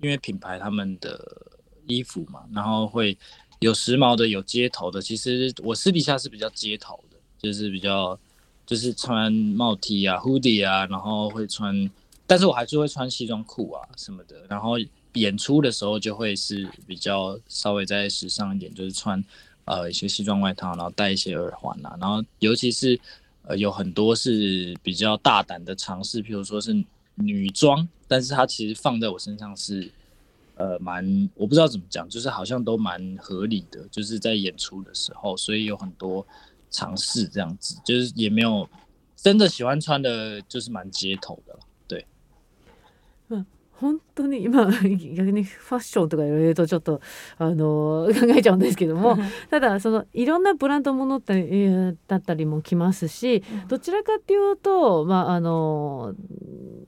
[0.00, 1.46] 因为品牌他们的
[1.86, 3.16] 衣服嘛，然后会
[3.60, 5.02] 有时髦的，有街头的。
[5.02, 8.18] 其实我私底下是比较街头的，就是比较
[8.66, 11.90] 就是穿帽 T 啊、hoodie 啊，然后会穿，
[12.26, 14.36] 但是我还是会穿西装裤啊什么的。
[14.48, 14.74] 然后
[15.14, 19.22] 演出的时候就会是比较稍微再时尚一点，就是穿
[19.64, 23.00] 呃一些西装外套，然后戴一些耳环啊，然后尤其是
[23.42, 26.84] 呃有很多是比较大胆的尝试，譬如说是
[27.16, 29.90] 女装，但是它其实放在我身上是
[30.58, 31.02] 呃蛮
[31.34, 36.26] 我不知道怎么讲，就是好像都蛮合理的，就是在演出的时候，所以有很多
[36.70, 38.68] 尝试这样子，就是也没有
[39.16, 41.58] 真的喜欢穿的，就是蛮街头的。
[43.80, 47.00] 本当に今逆にファッションとか言われるとちょっと
[47.38, 49.16] あの考えちゃうんですけども
[49.50, 56.14] ただそのいろんなブランドものってえーだったりもきますしどちらかっていうと、まあ、あの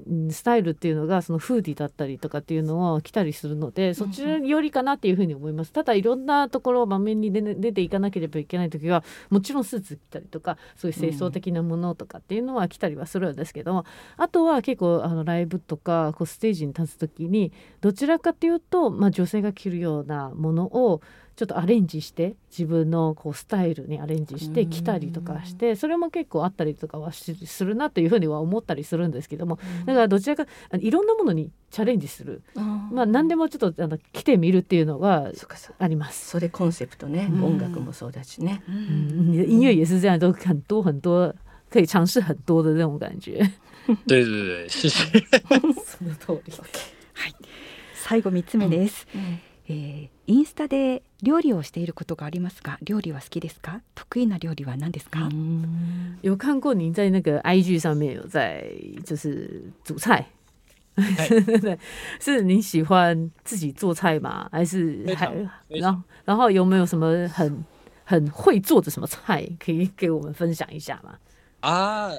[0.09, 5.73] うんスタイルっていうのがそのフーディーだったりとかっていうのを着たりするのでそちらよりかなっていうふうに思います。
[5.73, 13.85] ただいろんなところを場面に出出ていかなければいけない時はもちろんスーツ着たりとかそういう清掃的なものとかっていうのは着たりはするんですけども、
[14.17, 21.01] あとは結構あのライブとかこうステージに立つ時にどちらかというと、まあ、女性が着るようなものを
[21.37, 30.45] ちょっとアレンジして自分のこうスタイルにアレンジして着たりとかしてそれも結構あったりとかはしするなというふうには思ったりするんですけどもだからどちらか
[30.79, 36.29] いろんなものにチャレンジする、まあ、何でもちょっとあの着てみるっていうのがそうかそうあります。
[36.29, 37.45] それコンセプトね、うん。
[37.45, 38.63] 音楽もそうだしね。
[38.69, 41.35] 音乐也是这样，都很多很多
[41.71, 43.49] 可以尝试很多的那种感觉。
[44.07, 45.05] 对对对，谢谢。
[45.85, 46.53] その通り。
[47.95, 53.81] 最後三つ目です、うんえーインスタで料理をしていることがありますが料理は好きですか？
[53.97, 58.65] 得意な料理は何ですか、うん有看过您在那个 IG 上面有在
[59.05, 60.27] 就是煮菜，
[60.95, 61.79] 对，
[62.21, 64.49] 是你喜欢自己做菜吗？
[64.53, 65.33] 还是还
[65.69, 67.65] 然后然后有没有什么很
[68.05, 69.49] 很会做的什么菜？
[69.59, 71.19] 可以给我们分享一下吗？
[71.61, 72.11] 啊，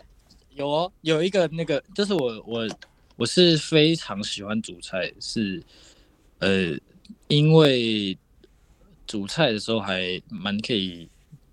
[0.55, 2.67] 有哦，有一个那个，就是我我
[3.15, 5.61] 我是非常喜欢煮菜，是
[6.39, 6.77] 呃，
[7.27, 8.17] 因为
[9.07, 11.07] 煮菜的时候还蛮可以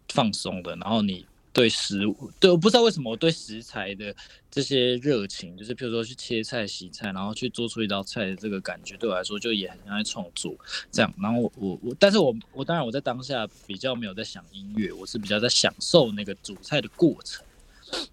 [0.09, 4.14] 放松的，然后你对食物，对，我不知道为什么我对食材的
[4.51, 10.55] 这些热情，就是譬如说去切菜、洗菜，然后去做出一道菜的这个感觉，对我来说就也很像在创作
[10.90, 11.12] 这样。
[11.18, 17.44] 然后我我我，但是我我当然我在当下比较没有在想音乐，我是比较在享受那个煮菜的过程。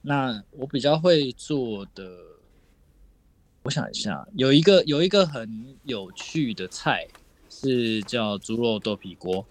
[0.02, 2.10] 那我比较会做的，
[3.64, 7.08] 我想一下，有一个有一个很有趣的菜
[7.50, 9.46] 是叫猪肉豆皮锅，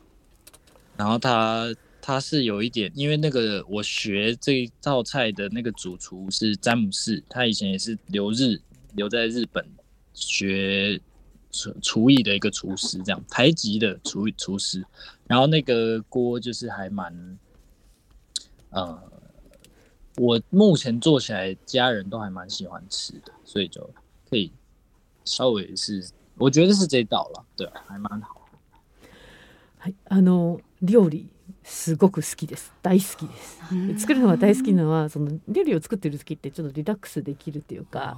[0.97, 8.61] 然后它它是有一点，因为那个我学这一道菜的那个主厨是詹姆士，他以前也是留日
[8.95, 9.67] 留在日本
[10.13, 11.01] 学
[11.51, 14.85] 厨厨艺的一个厨师，这样台籍的厨厨师。
[15.27, 17.39] 然后那个锅就是还蛮，
[18.69, 19.03] 呃，
[20.17, 23.89] 我目前做起来家人都还蛮喜欢吃的，所以就
[24.31, 24.53] 可以
[25.25, 28.43] 稍微是，我觉得是这道了，对，还蛮好。
[29.79, 31.29] はい、あの料理
[31.63, 32.73] すごく好きです。
[32.83, 33.59] 大好きです。
[33.89, 38.17] で作るのが大好きなのはその料理を作ってる時ってちょっとリラックスできるっていうか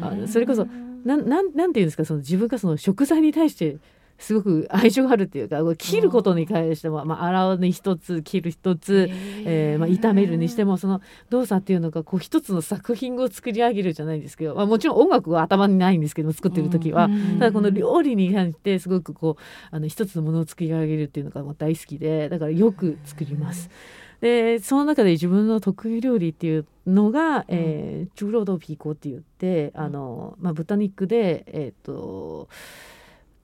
[0.00, 3.78] あのそれこそなんなんなんていうんですかその自分がその食材に対して
[4.18, 9.08] すごく愛情があるっていうか切ることに関しては、まあ、洗うに一つ切る一つ、
[9.44, 11.00] えーまあ、炒めるにしてもその
[11.30, 17.08] 動作っていうのがこう一つの作品を作り上げるじゃないですけど、まあ、もちろん音楽は頭にないんですけど作ってる時は、
[17.38, 23.70] ただこの料理に関してすごくこうあの一つのものを作り上げるっていうのがもう大好きでだからよく作ります。
[24.20, 32.48] でその中で自分の得意料理っていうのが、えー、チューロードピーコって言ってあの、まあ、豚肉でえっ、と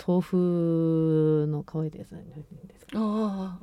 [0.06, 2.34] 豆腐の乾いたやつなんで
[2.78, 2.86] す。
[2.86, 3.58] かあ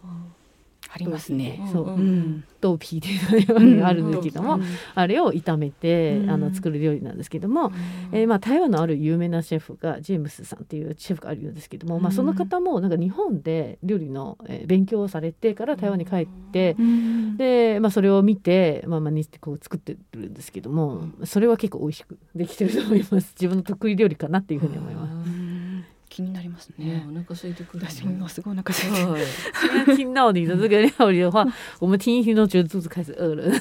[0.94, 1.62] ありますね。
[1.72, 1.86] そう。
[1.86, 2.44] うんうん。
[2.62, 4.64] 豆皮っていうのがあるんですけども、うん。
[4.94, 6.30] あれを炒めて、うん。
[6.30, 7.72] あの作る料理なんですけども、
[8.12, 16.76] えーまあ、台湾のある有名なシェフがジェームスさんっていうシェフがあるんですけども、まあ、その方もなんか日本で料理の、えー勉強をされてから台湾に帰って、
[17.38, 23.34] で、まあ、それを見て、まあ、真似してこう作ってるんですけどもそれは結構美味しくできてると思います。
[23.36, 25.41] 自分の得意料理かなっていうふうに思います。
[26.12, 27.06] うん気になりますねね。
[27.10, 27.90] お腹空いてくるね。
[27.90, 29.26] 私もすごいお腹空い
[29.86, 29.96] て。
[29.96, 31.48] 听到你的这个料理的话，
[31.80, 33.44] 我们听一听都觉得肚子开始饿了。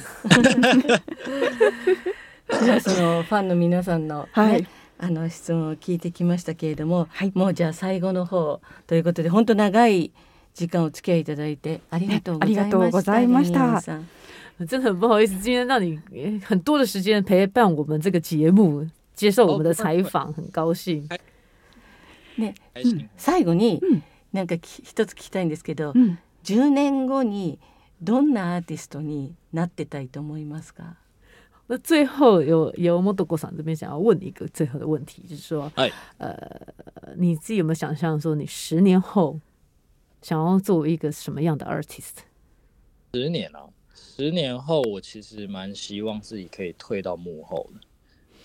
[2.61, 4.67] じゃあそのファンの皆さんの、ねはい
[5.03, 10.11] あの質問を聞いてきましたけれども、はいもうじゃあ最後の方ということで本当長い
[10.53, 12.67] 時間お付き合いいただいてありがとうございました。
[12.67, 14.07] ねありがとうございましたリンリンさん
[14.59, 18.85] 真的很不好意思，今天让你呃很多的时间陪伴我们这个节目，
[19.15, 21.07] 接受我们的采访，很高興。
[22.37, 24.03] ね、開心最後に、うん。
[24.31, 26.17] なんかき一つ聞きたいんですけど、うん。
[26.43, 27.59] 10年後に
[28.01, 30.95] どんなアーティストになってたいと思いますか？
[31.67, 36.35] 那最后有由莫多国长这边想要问你一个最后的问题，就是说，哎呃，
[37.15, 39.39] 你自己有没有想象说你十年后
[40.21, 42.23] 想要作为一个什么样的 artist？
[43.13, 47.79] 十年啊，十年后我其实蛮希望自己可以退到幕后的，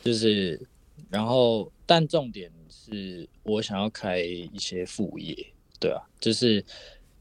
[0.04, 0.60] 就是，
[1.08, 5.34] 然后但重点是我想要开一些副业，
[5.78, 6.64] 对啊，就是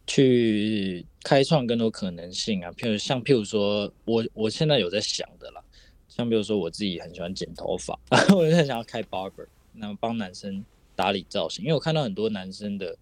[0.07, 5.63] 去开创更多可能性啊，譬如像譬如说我我现在有在想的啦，
[6.07, 7.99] 像比如说我自己很喜欢剪头发，
[8.35, 10.63] 我就很想要开 barber，那么帮男生
[10.95, 12.97] 打理造型，因为我看到很多男生的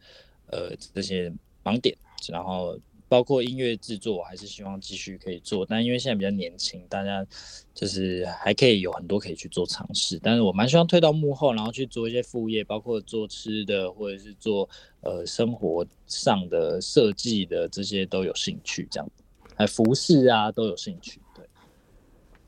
[0.48, 1.32] 呃这些
[1.64, 1.96] 盲点，
[2.30, 7.25] 然后包括音乐制作，我还是希望继续可以做，但因为现在比较年轻，大家
[7.75, 14.69] 就是还可以有很多可以去做尝试，但是我蛮希望退到幕后，然后去做一些副业，包括做吃的或者是做
[15.01, 19.09] 呃生活上的设计的这些都有兴趣，这样，
[19.55, 21.47] 还服饰啊都有兴趣，对。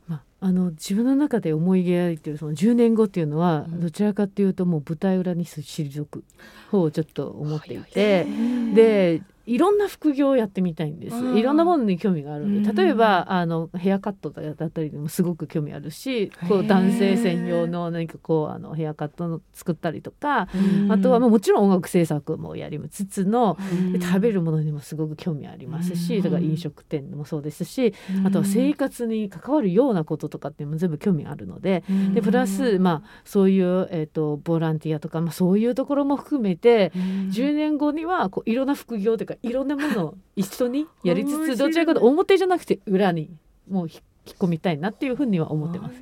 [0.07, 6.25] まあ、あの自分の中で思い描いてるその10年後っていうのはどちらかというともう舞台裏に退く
[6.71, 8.27] 方をちょっと思っていて
[8.75, 11.16] で いろんな副業をやってみたいんです。
[11.16, 11.38] うん。
[11.38, 12.70] いろんなものに興味があるんで。
[12.70, 12.76] うん。
[12.76, 20.92] 例えばあのヘアカットだったりでもすごく興味あるしこう男性専用の何かこうあのヘアカットの作ったりとかうん。
[20.92, 23.58] あとはまあもちろん音楽制作もやりつつの
[24.02, 26.24] 食べるものにもすごく興味ありますしうん。
[26.24, 27.94] だから飲食店もそうですし
[28.26, 31.84] あとは生活に関わるようなこととかっていうのも全部興味あるので
[32.14, 43.32] でプラス、まあ、そういう、えー、とボランティアとか、まあ、そういうところも含めて10年後にはこういろんな副業というかいろんなものを一緒にやりつつどちらかと表じゃなくて裏に
[43.70, 45.96] もうひ引っ込みたいなっていうふうには思ってます。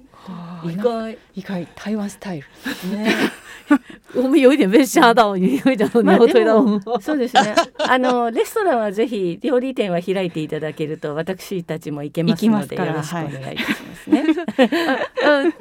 [0.63, 2.47] 意外意外台湾スタイル。
[2.95, 3.13] ね。
[4.15, 7.53] 我们有一点被吓到，你会讲说你まあ要推到でもそうですね。
[7.79, 14.23] あのレストランはぜひ料理店は開いていただけると私たちも行けますので行きよますからろしくお願いいたしますね。
[15.23, 15.51] 呃，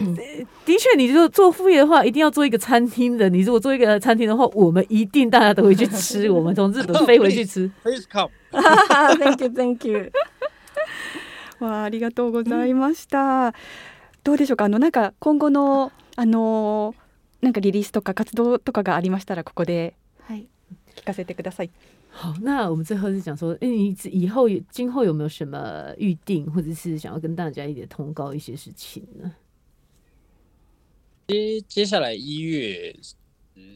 [0.65, 3.29] 的确，你如果做副业的话，一定要做一个餐厅的。
[3.29, 6.31] 你如果做一个餐厅的话，我们一定大家都会去吃。
[6.31, 7.69] 我们从日本飞回去吃。
[7.83, 8.31] Please come。
[9.19, 10.11] thank you, thank you.
[11.65, 13.55] わあありがとうございました。
[14.25, 14.65] どうでしょうか？
[14.65, 16.95] あのなんか今後のあの
[17.41, 19.95] なんかリリースとか活動とかがありましたらここで
[20.29, 20.49] はい。
[20.95, 21.71] 聞かせてください。
[22.11, 29.33] 好，那我们最后是讲说，哎，你以后有今后有没有什么预定，或者是想要跟大家一点通告一些事情呢？
[31.29, 32.95] 接接下来一月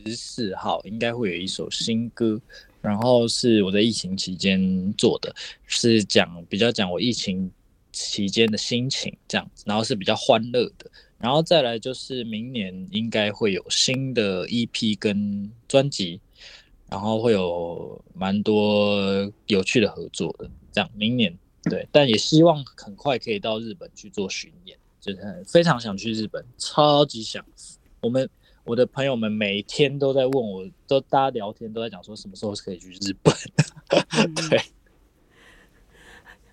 [0.04, 2.38] 十四号应该会有一首新歌，
[2.82, 5.34] 然后是我在疫情期间做的，
[5.66, 7.50] 是讲比较讲我疫情
[7.96, 10.90] 期间的心情这样子，然后是比较欢乐的。
[11.18, 16.20] 然后再来就是明年应该会有新的 EP 跟专辑，
[16.90, 20.48] 然后会有蛮多有趣的合作的。
[20.72, 21.34] 这样明年
[21.64, 27.42] 对，但也希望很快可以到日本去做巡演，就是非常想去日本，超级想。
[28.02, 28.28] 我们
[28.64, 33.34] 我的朋友们每天都在问我，都大家聊天都在讲说什么时候可以去日本。
[34.50, 34.60] 对。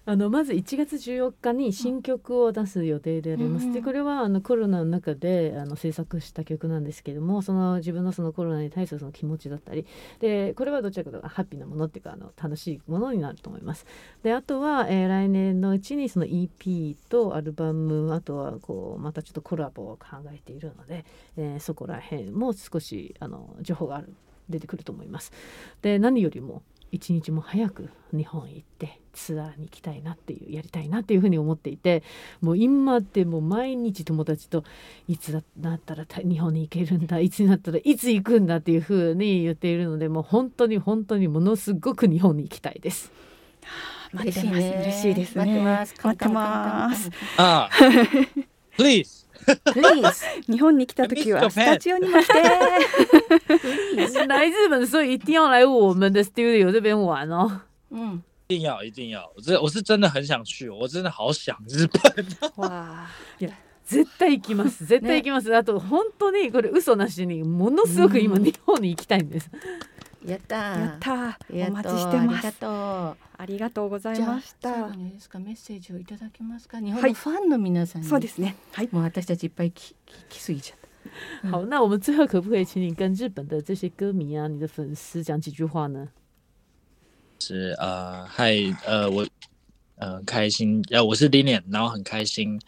[0.05, 3.71] あのまず1月14日に新曲を出す予定であります。
[3.71, 9.85] でこれはあのコロナの中であの制作した曲なんですけどもその自分のそのコロナに対するその気持ちだったり
[10.19, 13.85] でこれはどちらかというとハッピーなものっていうかあの楽しいものになると思います。
[14.23, 21.05] であとは、えー、来年のうちにその EP とアルバムあとはこうまたちょっとコラボを考えているので、
[21.37, 24.13] えー、そこら辺も少しあの情報がある
[24.49, 25.31] 出てくると思います。
[25.81, 26.61] で何よりも
[26.93, 32.03] 一日も早く日本行ってツアーに行きたいなっていうやりたいなっていうふうに思っていて
[32.39, 34.63] もう今ってもう毎日友達と
[35.07, 43.11] いつだったら日本に行けるんだいつになったらいつ行くんだっていうふうに言っているのでもう本当に本当にものすごく日本に行きたいです。
[44.13, 45.45] 待ってます嬉しいですね。
[45.45, 45.95] 待ってます。
[46.03, 47.09] 待ってます。
[47.37, 49.23] ああ、please
[50.47, 52.33] 日本に来た時はスタジオにも来て。
[54.25, 57.61] 来日本所以一定要来我们的 studio 这边玩哦。
[57.91, 62.25] 嗯，一定要一定要，我这我是真的很想去，我真的好想日本。
[62.55, 63.07] 哇，
[63.85, 64.85] 絶対行きます。
[64.85, 65.53] 絶対行きます。
[65.53, 69.49] あと本当にこれ嘘なしにものすごく今日本に行きたいんです。
[70.25, 70.55] やった。
[70.55, 71.37] やった。
[71.49, 72.47] お待ちしてます。
[73.35, 73.89] ありがとう。
[73.89, 74.89] ございました。
[74.89, 75.37] ですか。
[75.39, 76.79] メッセージをいただけますか？
[76.79, 78.55] 日本のファンの皆さん、はい、そうですね。
[78.71, 78.89] はい。
[78.91, 79.93] もう私たちいっぱい聞
[80.29, 81.49] きすぎちゃった。
[81.51, 86.07] 好，那我们最后可不可以请你跟日本的这些歌迷啊，你的粉丝讲几句话呢？
[87.39, 88.55] 是呃，嗨，
[88.85, 89.27] 呃，我
[89.97, 92.59] 呃开心，呃，我是 Lilian，然后很开心，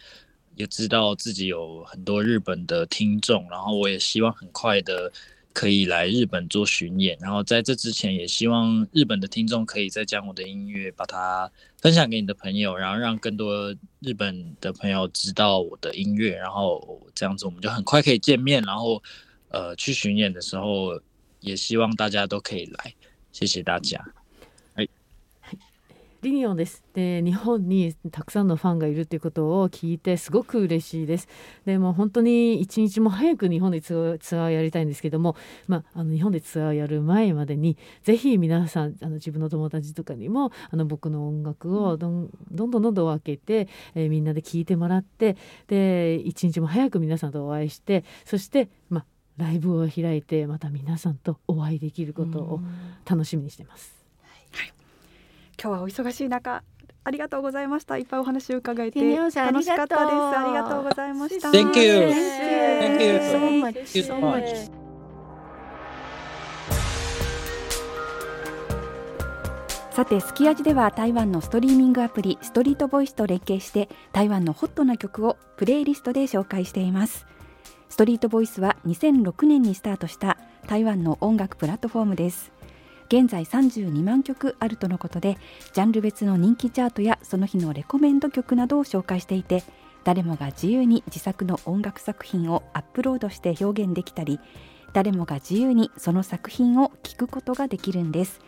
[0.55, 5.11] 也知道自己有很多日本的听众，然后我也希望很快的。
[5.55, 19.01] 可以来日本做巡演，然后在这之前，也希望日本的听众可以再将我的音乐把它分享给你的朋友，然后让更多日本的朋友知道我的音乐，然后这样子我们就很快可以见面，然后
[19.47, 20.99] 呃去巡演的时候，
[21.39, 22.93] 也希望大家都可以来，
[23.31, 24.03] 谢谢大家。
[26.25, 26.83] リニオンです。
[26.95, 31.27] で日本にたくさんのファンがいるということを聞いてすごく嬉しいです。
[31.65, 35.35] でも本当に一日も早く日本でツアーやりたいんですけども、
[35.67, 49.05] まあ、あの日本でツアーやる前までにぜひ皆さんあの自分の友達とかにもあの僕の音楽をどんどんどんどんどん分けて、えー、みんなで聴いてもらってで一日も早く皆さんとお会いしてそしてまあ
[49.37, 52.61] ライブを開いてまた皆さんとお会いできることを
[53.07, 54.04] 楽しみにしてます。
[55.65, 56.61] 今日はお忙しい中
[57.03, 57.97] ありがとうございました。
[57.97, 59.67] いっぱいお話を伺えて楽しかったです。
[59.67, 61.49] ありがとうございました。
[61.49, 62.09] Thank you.
[62.81, 63.83] Thank you so much.
[64.05, 64.71] So much.
[69.89, 77.25] さてスキヤジでは台湾のストリーミングアプリストリートボイスと連携して台湾のホットな曲をプレイリストで紹介しています
[77.89, 80.37] ストリートボイスは2006年にスタートした
[80.67, 82.51] 台湾の音楽プラットフォームです
[83.07, 85.37] 現在32万曲あるとのことで
[85.73, 89.63] ジャンル別の人気チャートやその日のレコメンド曲などを紹介していて
[90.03, 94.39] 誰もが自由に自作の音楽作品をアップロードして表現できたり
[94.93, 98.39] 誰もが自由にその作品を聴くことができるんです。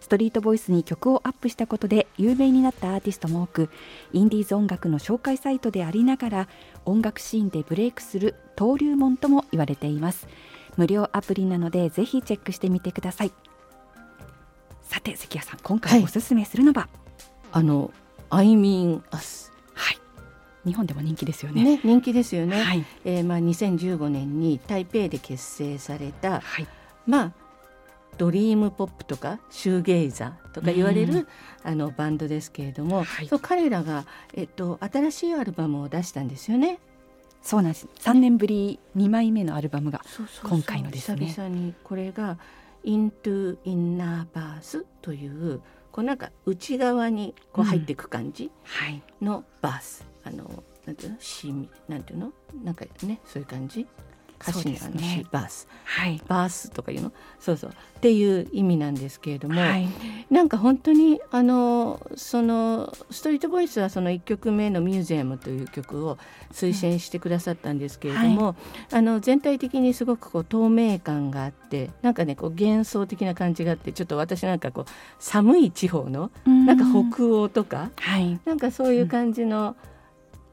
[0.00, 3.70] ストリートボイスに曲をアップしたことで有名になったアーティストも多く
[4.12, 6.48] インディーズ音楽の紹介サイトでありながら
[6.84, 10.28] 音楽シーンでブレイクする登竜門とも言われています。
[10.76, 13.32] 無料アプリなのでぜひチェックしてみてください。
[14.88, 16.90] さて関谷さん今回おすすめするのは、はい、
[17.52, 17.92] あの
[18.30, 19.98] I mean us はい
[20.64, 21.62] 日本でも人気ですよね。
[21.62, 22.62] ね人気ですよね。
[22.62, 26.66] はい、えー、まあ2015年に台北で結成された、はい、
[27.06, 27.32] まあ
[28.16, 31.28] ドリームポップとかシューゲイザーとか言われる、
[31.62, 36.80] あのバンドですけれども、はい、そう彼らがえっと新しいアルバムを出したんですよね。
[37.42, 37.86] そうなんです。
[37.98, 40.02] 三年ぶり二枚目のアルバムが
[40.42, 41.26] 今回のですね。
[41.26, 42.38] 久々にこれが
[42.84, 45.60] into inner bath という
[45.90, 48.50] こうなんか内側にこう入っていく感じ
[49.20, 51.16] のバース、うんはい、あのなんていうの？
[51.20, 51.68] シミ。
[51.88, 52.32] なんていうの？
[52.64, 53.86] なんかねそういう感じ
[54.40, 55.24] 歌詞にあのね。
[55.30, 55.68] バース。
[55.84, 56.22] はい。
[56.28, 57.12] バースとかいうの？
[57.40, 57.70] そうそう。
[57.70, 59.88] っていう意味なんですけれども、はい。
[60.30, 66.18] なんか本当にあのそのストリートボイスはその1曲目の「ミュージアム」という曲を
[66.52, 68.54] 推薦してくださったんですけれども、
[68.92, 74.84] あの全体的にすごくこう透明感があってなんかねこう幻想的な感じがあってちょっと私なんかこう
[75.18, 78.38] 寒い地方のなんか北欧とか、はい。
[78.44, 79.74] なんかそういう感じの,、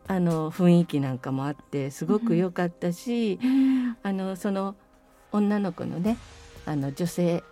[0.08, 3.40] あの雰囲気なんかもあってすごく良かったし、
[4.04, 4.76] あのその
[5.32, 6.18] 女の子のね
[6.66, 7.44] あの女性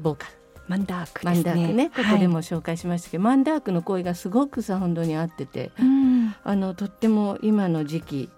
[0.00, 0.32] ボーカル。
[0.68, 1.62] マンダークマンですね。
[1.62, 6.34] ダークねここでも紹介しましたけど、マンダークの声がすごくサウンドに合っててはいうん。
[6.42, 8.30] あのとっても今の時期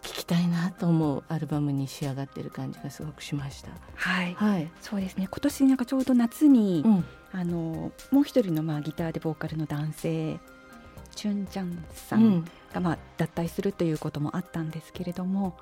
[0.00, 3.70] 聴きたいなと思うアルバムに仕上がってる感じがすごくしました。
[3.96, 4.34] はい。
[4.34, 5.28] はい、そうですね。
[5.30, 10.40] 今年なんかちょうど夏に、うん、あのもう一人のまあギターでボーカルの男性
[11.18, 12.22] チュンジャンさうん。
[12.22, 15.56] んがまあ脱退するということもあったんですけれども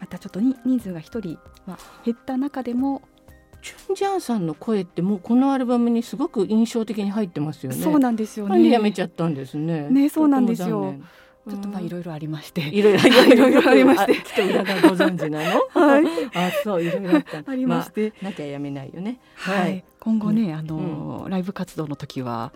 [0.00, 3.02] またちょっとに人数が一人、まあ、減った中でも、
[3.60, 7.82] チュンジャンさんの声ってもうこのアルバムにすごく印象的に入ってますよね。
[7.82, 8.70] そうなんですよね。
[8.70, 9.88] やめちゃったんですね。
[9.90, 10.94] ねそうなんですよ。
[11.48, 14.12] ちょっとまあいろいろありまして、いろいろいろいろありまして。
[14.12, 15.60] あきっと裏がご存知なの？
[15.74, 16.04] はい。
[16.34, 17.50] あ、そういろいろあった。
[17.50, 19.18] ありまして、あなきゃやめないよね。
[19.34, 22.52] はい、今後ね、あのライブ活動の時は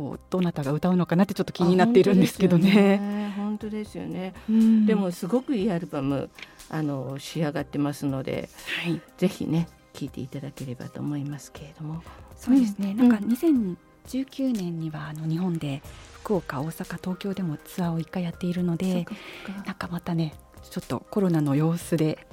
[0.00, 3.34] こうどなたが歌うのかなってちょっと気になっているんですけどね。
[3.36, 4.32] 本当ですよね。
[4.48, 6.30] うんでもすごくいいアルバム
[6.70, 8.48] あの仕上がってますので、
[8.84, 12.02] はい、ぜひね聴いていただければと思いますけれども。
[12.34, 15.82] そうですね、うんなんか2019年にはあの日本で
[16.22, 19.06] 福岡大阪東京でもツアーを一回やっているので
[19.66, 20.32] なんかまたね
[20.70, 22.26] ちょっとコロナの様子で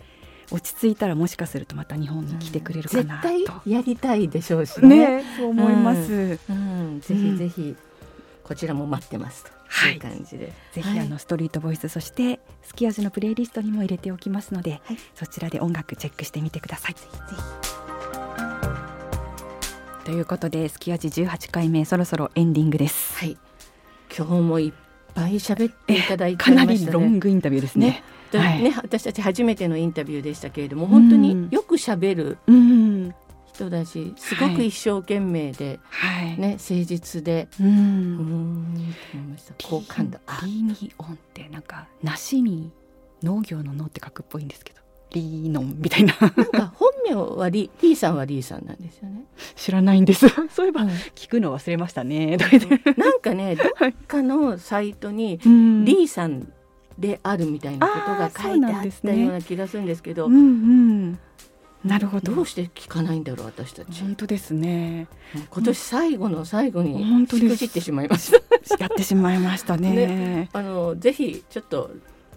[0.52, 5.20] 落ち着いたらもしかするとまた日本に来てくれるかなと、絶対やりたいでしょうしね。
[5.20, 7.76] ねそう思います、うん、ぜひぜひ
[8.44, 10.54] こちらも待ってますという感じで。
[10.72, 16.96] ぜひ、はいあのストリートボイスそしてスキヤジのプレイリストにも入れておきますので、はいそちらで音楽チェックしてみてください。
[20.06, 23.18] ということでスキヤジ18回目そろそろエンディングです。
[23.18, 23.38] はい。
[24.18, 24.74] 今日もいっ
[25.14, 26.86] ぱい喋っていただいてかなり。
[26.86, 27.86] ロングインタビューですね。
[27.86, 28.04] ではい
[28.34, 33.16] ね私たち初めてのインタビューでしたけれども本当によく喋るうん、
[33.58, 36.40] 人だしすごく一生懸命で、はい。
[36.40, 37.48] ね誠実で。
[37.60, 37.64] う。
[37.64, 38.96] うん。
[39.64, 42.72] 好感度あリーニオンってなんか梨に
[43.24, 46.14] 農業の農って書くっぽいんですけど、リーノンみたいな。
[46.20, 49.24] なんか本名はリ リーさんはリーさんなんですよね。
[49.56, 50.28] 知らないんです。
[50.50, 50.90] そういえばうん。
[51.16, 52.38] 聞くの忘れましたね。
[52.38, 55.86] なんかねどっかのサイトにうん。
[55.86, 56.52] リーさん
[56.98, 61.20] であるみたいなことが書いてあったような気がするんですけどうんうん。
[61.86, 62.34] なるほど。
[62.34, 65.08] どうして聞かないんだろう私たち本当ですね。
[65.50, 68.84] 今年最後の最後に本当ですしくじってしまいました。
[68.84, 70.50] やってしまいましたね。
[70.54, 71.92] あのぜひちょっと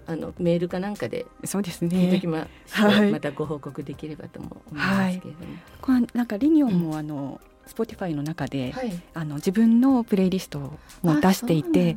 [0.06, 2.20] あのメールかなんかでそうですね。
[2.26, 5.46] ま、はいまたご報告できればとも思いますけれども。
[5.80, 9.02] これなんかリニオンもあの、Spotify の中で、はい。
[9.14, 11.96] あの自分のプレイリストも出していて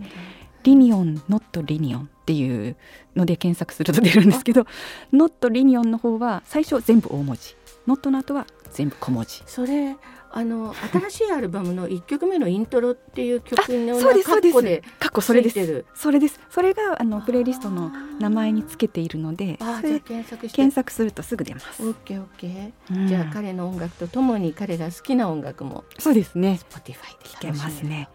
[0.64, 2.76] リニオン not リニオンっていう
[3.16, 4.66] ので検索すると出るんですけど
[5.14, 7.55] not リニオンの方は最初全部大文字。
[7.88, 9.43] not の後は全部小文字。
[9.45, 9.95] それ
[10.36, 14.53] あの新しいアルバムの一曲目のイントロっていう曲のそうですそうです。
[14.53, 15.86] カッコで過去それです。
[15.93, 16.39] それです。
[16.49, 23.07] それがあのプレイリストの名前につけているので検索検索するとすぐ出ます、オッケーオッケー、うん。
[23.07, 26.59] じゃあ彼の音楽とともに彼が好きな音楽もそうですね。
[26.68, 26.95] Spotify で
[27.26, 28.09] 聞けますね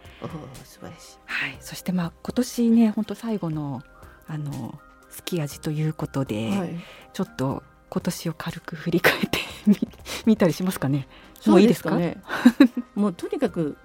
[0.65, 1.19] 素晴らしい。
[1.27, 1.57] はい。
[1.61, 3.83] そしてまあ今年ね本当最後の
[4.27, 4.79] あの
[5.11, 6.79] すき味ということで、はい。
[7.13, 9.77] ちょっと今年を軽く振り返って み
[10.27, 11.09] 見たりしますかね。
[11.47, 11.97] もういいですか？
[11.97, 12.19] ね。
[12.95, 13.77] もうとにかく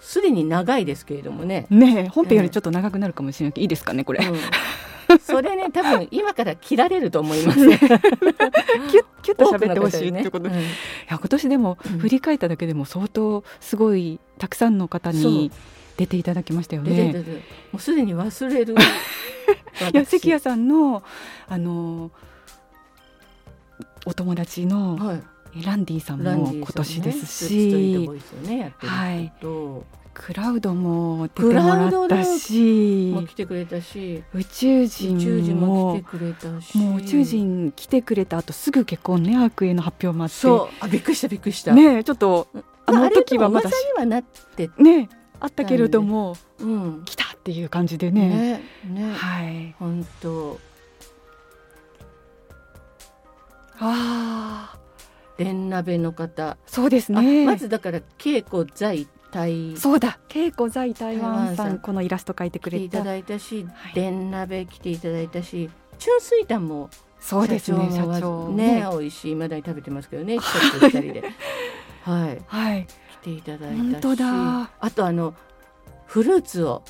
[0.00, 4.26] すでに長いですけれどもね、ねえ本編よりちょっと長くなるかもしれないけど、いいですかねこれ。
[4.26, 10.62] うん、 それね多分今から切られると思います、キュッキュッと喋ってほしいってことで、いうん。
[10.62, 10.68] や
[11.10, 11.98] 今年でもうん。
[12.00, 15.52] 振り返っただけでも相当すごいたくさんの方に
[15.96, 17.12] 出ていただきましたよね。
[17.70, 18.74] もうすでに忘れる。
[19.94, 21.04] いや関谷ささんの
[21.48, 22.10] あの
[24.04, 25.22] お友達のはい。
[25.64, 28.08] ランディさんも今年ですし、
[28.46, 29.32] ねはい。
[29.38, 34.24] と、クラウドも出てもらったし来てくれたし。
[34.34, 36.76] 宇宙宇人宙人もも来てくれたし。
[36.78, 40.34] もう宇宙人来てくれた後すぐ結婚ね悪への発表もあって。
[40.34, 40.74] そう。
[40.80, 41.74] あびっくりしたびっくりした。
[41.74, 42.48] ねえちょっと
[42.86, 47.02] あまの時はまだにはなってねえあったけれどもうん。
[47.04, 48.60] 来たっていう感じでね。
[48.84, 49.12] ねね。
[49.12, 49.74] はい。
[49.78, 50.60] 本当。
[53.78, 54.78] ああ
[55.36, 59.76] 電鍋の方、そうですあねまずだから稽古在台。
[59.76, 60.20] そうだ。
[60.32, 61.78] 恵子在台湾さんん。
[61.78, 63.94] このイラスト描いてくれていただいたし、はい。
[63.94, 65.68] 電鍋来ていただいたし
[65.98, 68.48] チュンスイタンもそうですね社社長。
[68.50, 68.86] ね。
[68.88, 71.24] 美味しいまだに食べてますけどねちょっと二人で
[72.02, 72.42] はい。
[72.46, 72.86] はい。
[72.86, 74.70] 来ていただいたしだ。
[74.80, 75.34] あとあの
[76.06, 76.82] フルーツを。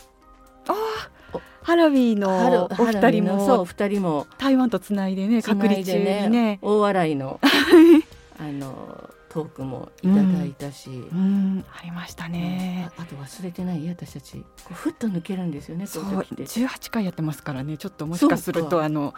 [1.62, 4.26] ハラビーのおハ二人ロウィンのそうも二人も。
[4.38, 6.58] 台湾とつないでね隔離中にね。
[6.62, 7.38] 大笑いの
[8.38, 12.90] あのトークもいただいたし、うんありましたね。
[12.98, 13.88] ああと忘れてない？
[13.88, 14.38] 私たち。
[14.64, 16.42] こうふっと抜けるんですよねそうこういう時って。
[16.44, 17.76] 18回やってますからね。
[17.76, 19.14] ちょっともしかするとあの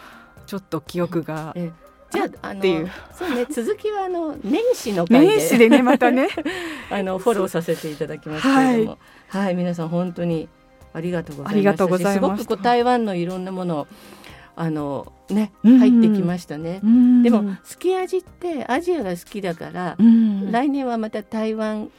[0.46, 1.72] ちょっと記憶がえ
[2.14, 2.90] じゃあっていう。
[3.12, 5.26] そうね続きはあの年始の回で。
[5.36, 6.28] 年始でねまたね。
[6.90, 8.98] あのフォローさせていただきますけれども。
[9.28, 10.48] はい、皆さん本当に
[10.92, 12.12] ありがとうございました。
[12.12, 13.86] すごくこう台湾のいろんなもの
[14.56, 15.78] あのねうん。
[15.78, 16.80] 入ってきましたね。
[17.22, 20.52] でもすき味ってアジアが好きだから、うん。
[20.52, 21.90] 来年はまた台湾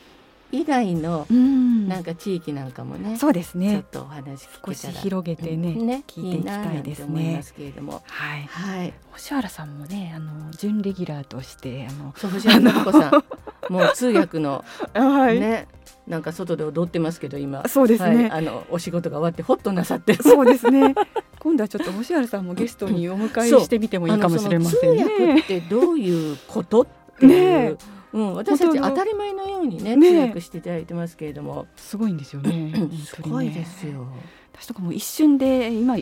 [0.56, 1.88] 以外のうん。
[1.88, 7.34] なんか地域なんかもね、そうですちょっねとお話少し広げてねね聞いていきたいですね。
[7.34, 8.44] いますけれども、はい。
[8.44, 8.94] はい。
[9.12, 13.24] 星原さんもねあの準レギュラーとしてあのそう藤原信子さん、
[13.72, 15.68] もう通訳の はね、
[16.08, 17.68] なんか外で踊ってますけど今。
[17.68, 20.24] そうですね、はい、あのお仕事が終わってホッとなさってる。
[20.24, 20.96] そうですね。
[21.40, 26.88] 今度はちょっと星原さんもゲストにお迎えしてみてもいいかもしれませんあのその通訳ねってどういうことっ
[27.20, 27.72] ていう。
[27.74, 34.08] ねうん、私たち本当たり前のようにねね通訳していただいてますけれども、すごいんですよね 本すごいですよ。
[34.54, 35.98] 私とかも一瞬で今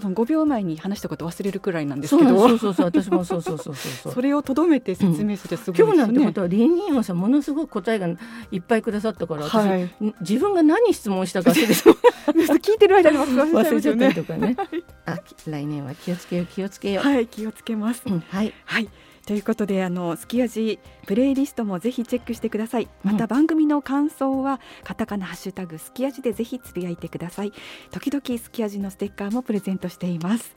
[0.00, 6.06] その5秒前に話したこと忘れるくらいなんですけどそうそうそう私もそうそうそうそうそれをとどめて説明するってすごい今日ですよね。
[6.06, 8.06] なんてことはリンリンオンさんものすごく答えが
[8.52, 11.74] いっぱいくださったから私、はい、ん自分が何質問したか忘れて
[12.62, 14.14] 聞いてる間に忘れちゃったり。
[14.14, 14.56] とかね。
[15.04, 17.04] あき来年は気をつけよう気をつけよう。
[17.04, 18.02] はい、気をつけます。
[18.06, 18.88] うんはいはい。
[19.28, 22.88] ということであのすき味プレイリストもぜひチェックしてください。
[23.04, 27.52] またうん番組の感想は、カタカナハッシュタグすき味でぜひつぶやいてください。
[27.90, 30.56] 時々すき味のステッカーもプレゼントしています。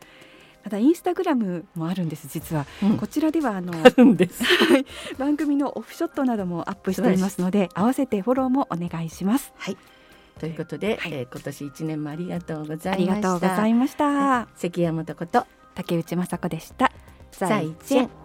[0.64, 2.98] またインスタグラムもあるんです実は、うん。
[2.98, 3.74] こちらではあの。
[5.18, 9.52] 番組のオフショットなどもアップしていますので合わせてフォローもお願いします。
[9.58, 9.78] はい。
[10.40, 11.14] ということで、はい。
[11.14, 13.18] えー今年一年もありがとうござあいました。
[13.18, 14.48] りがとうございました。
[14.56, 15.46] 関山とこと
[15.76, 16.90] 竹内雅子でした。
[17.32, 18.21] 再见。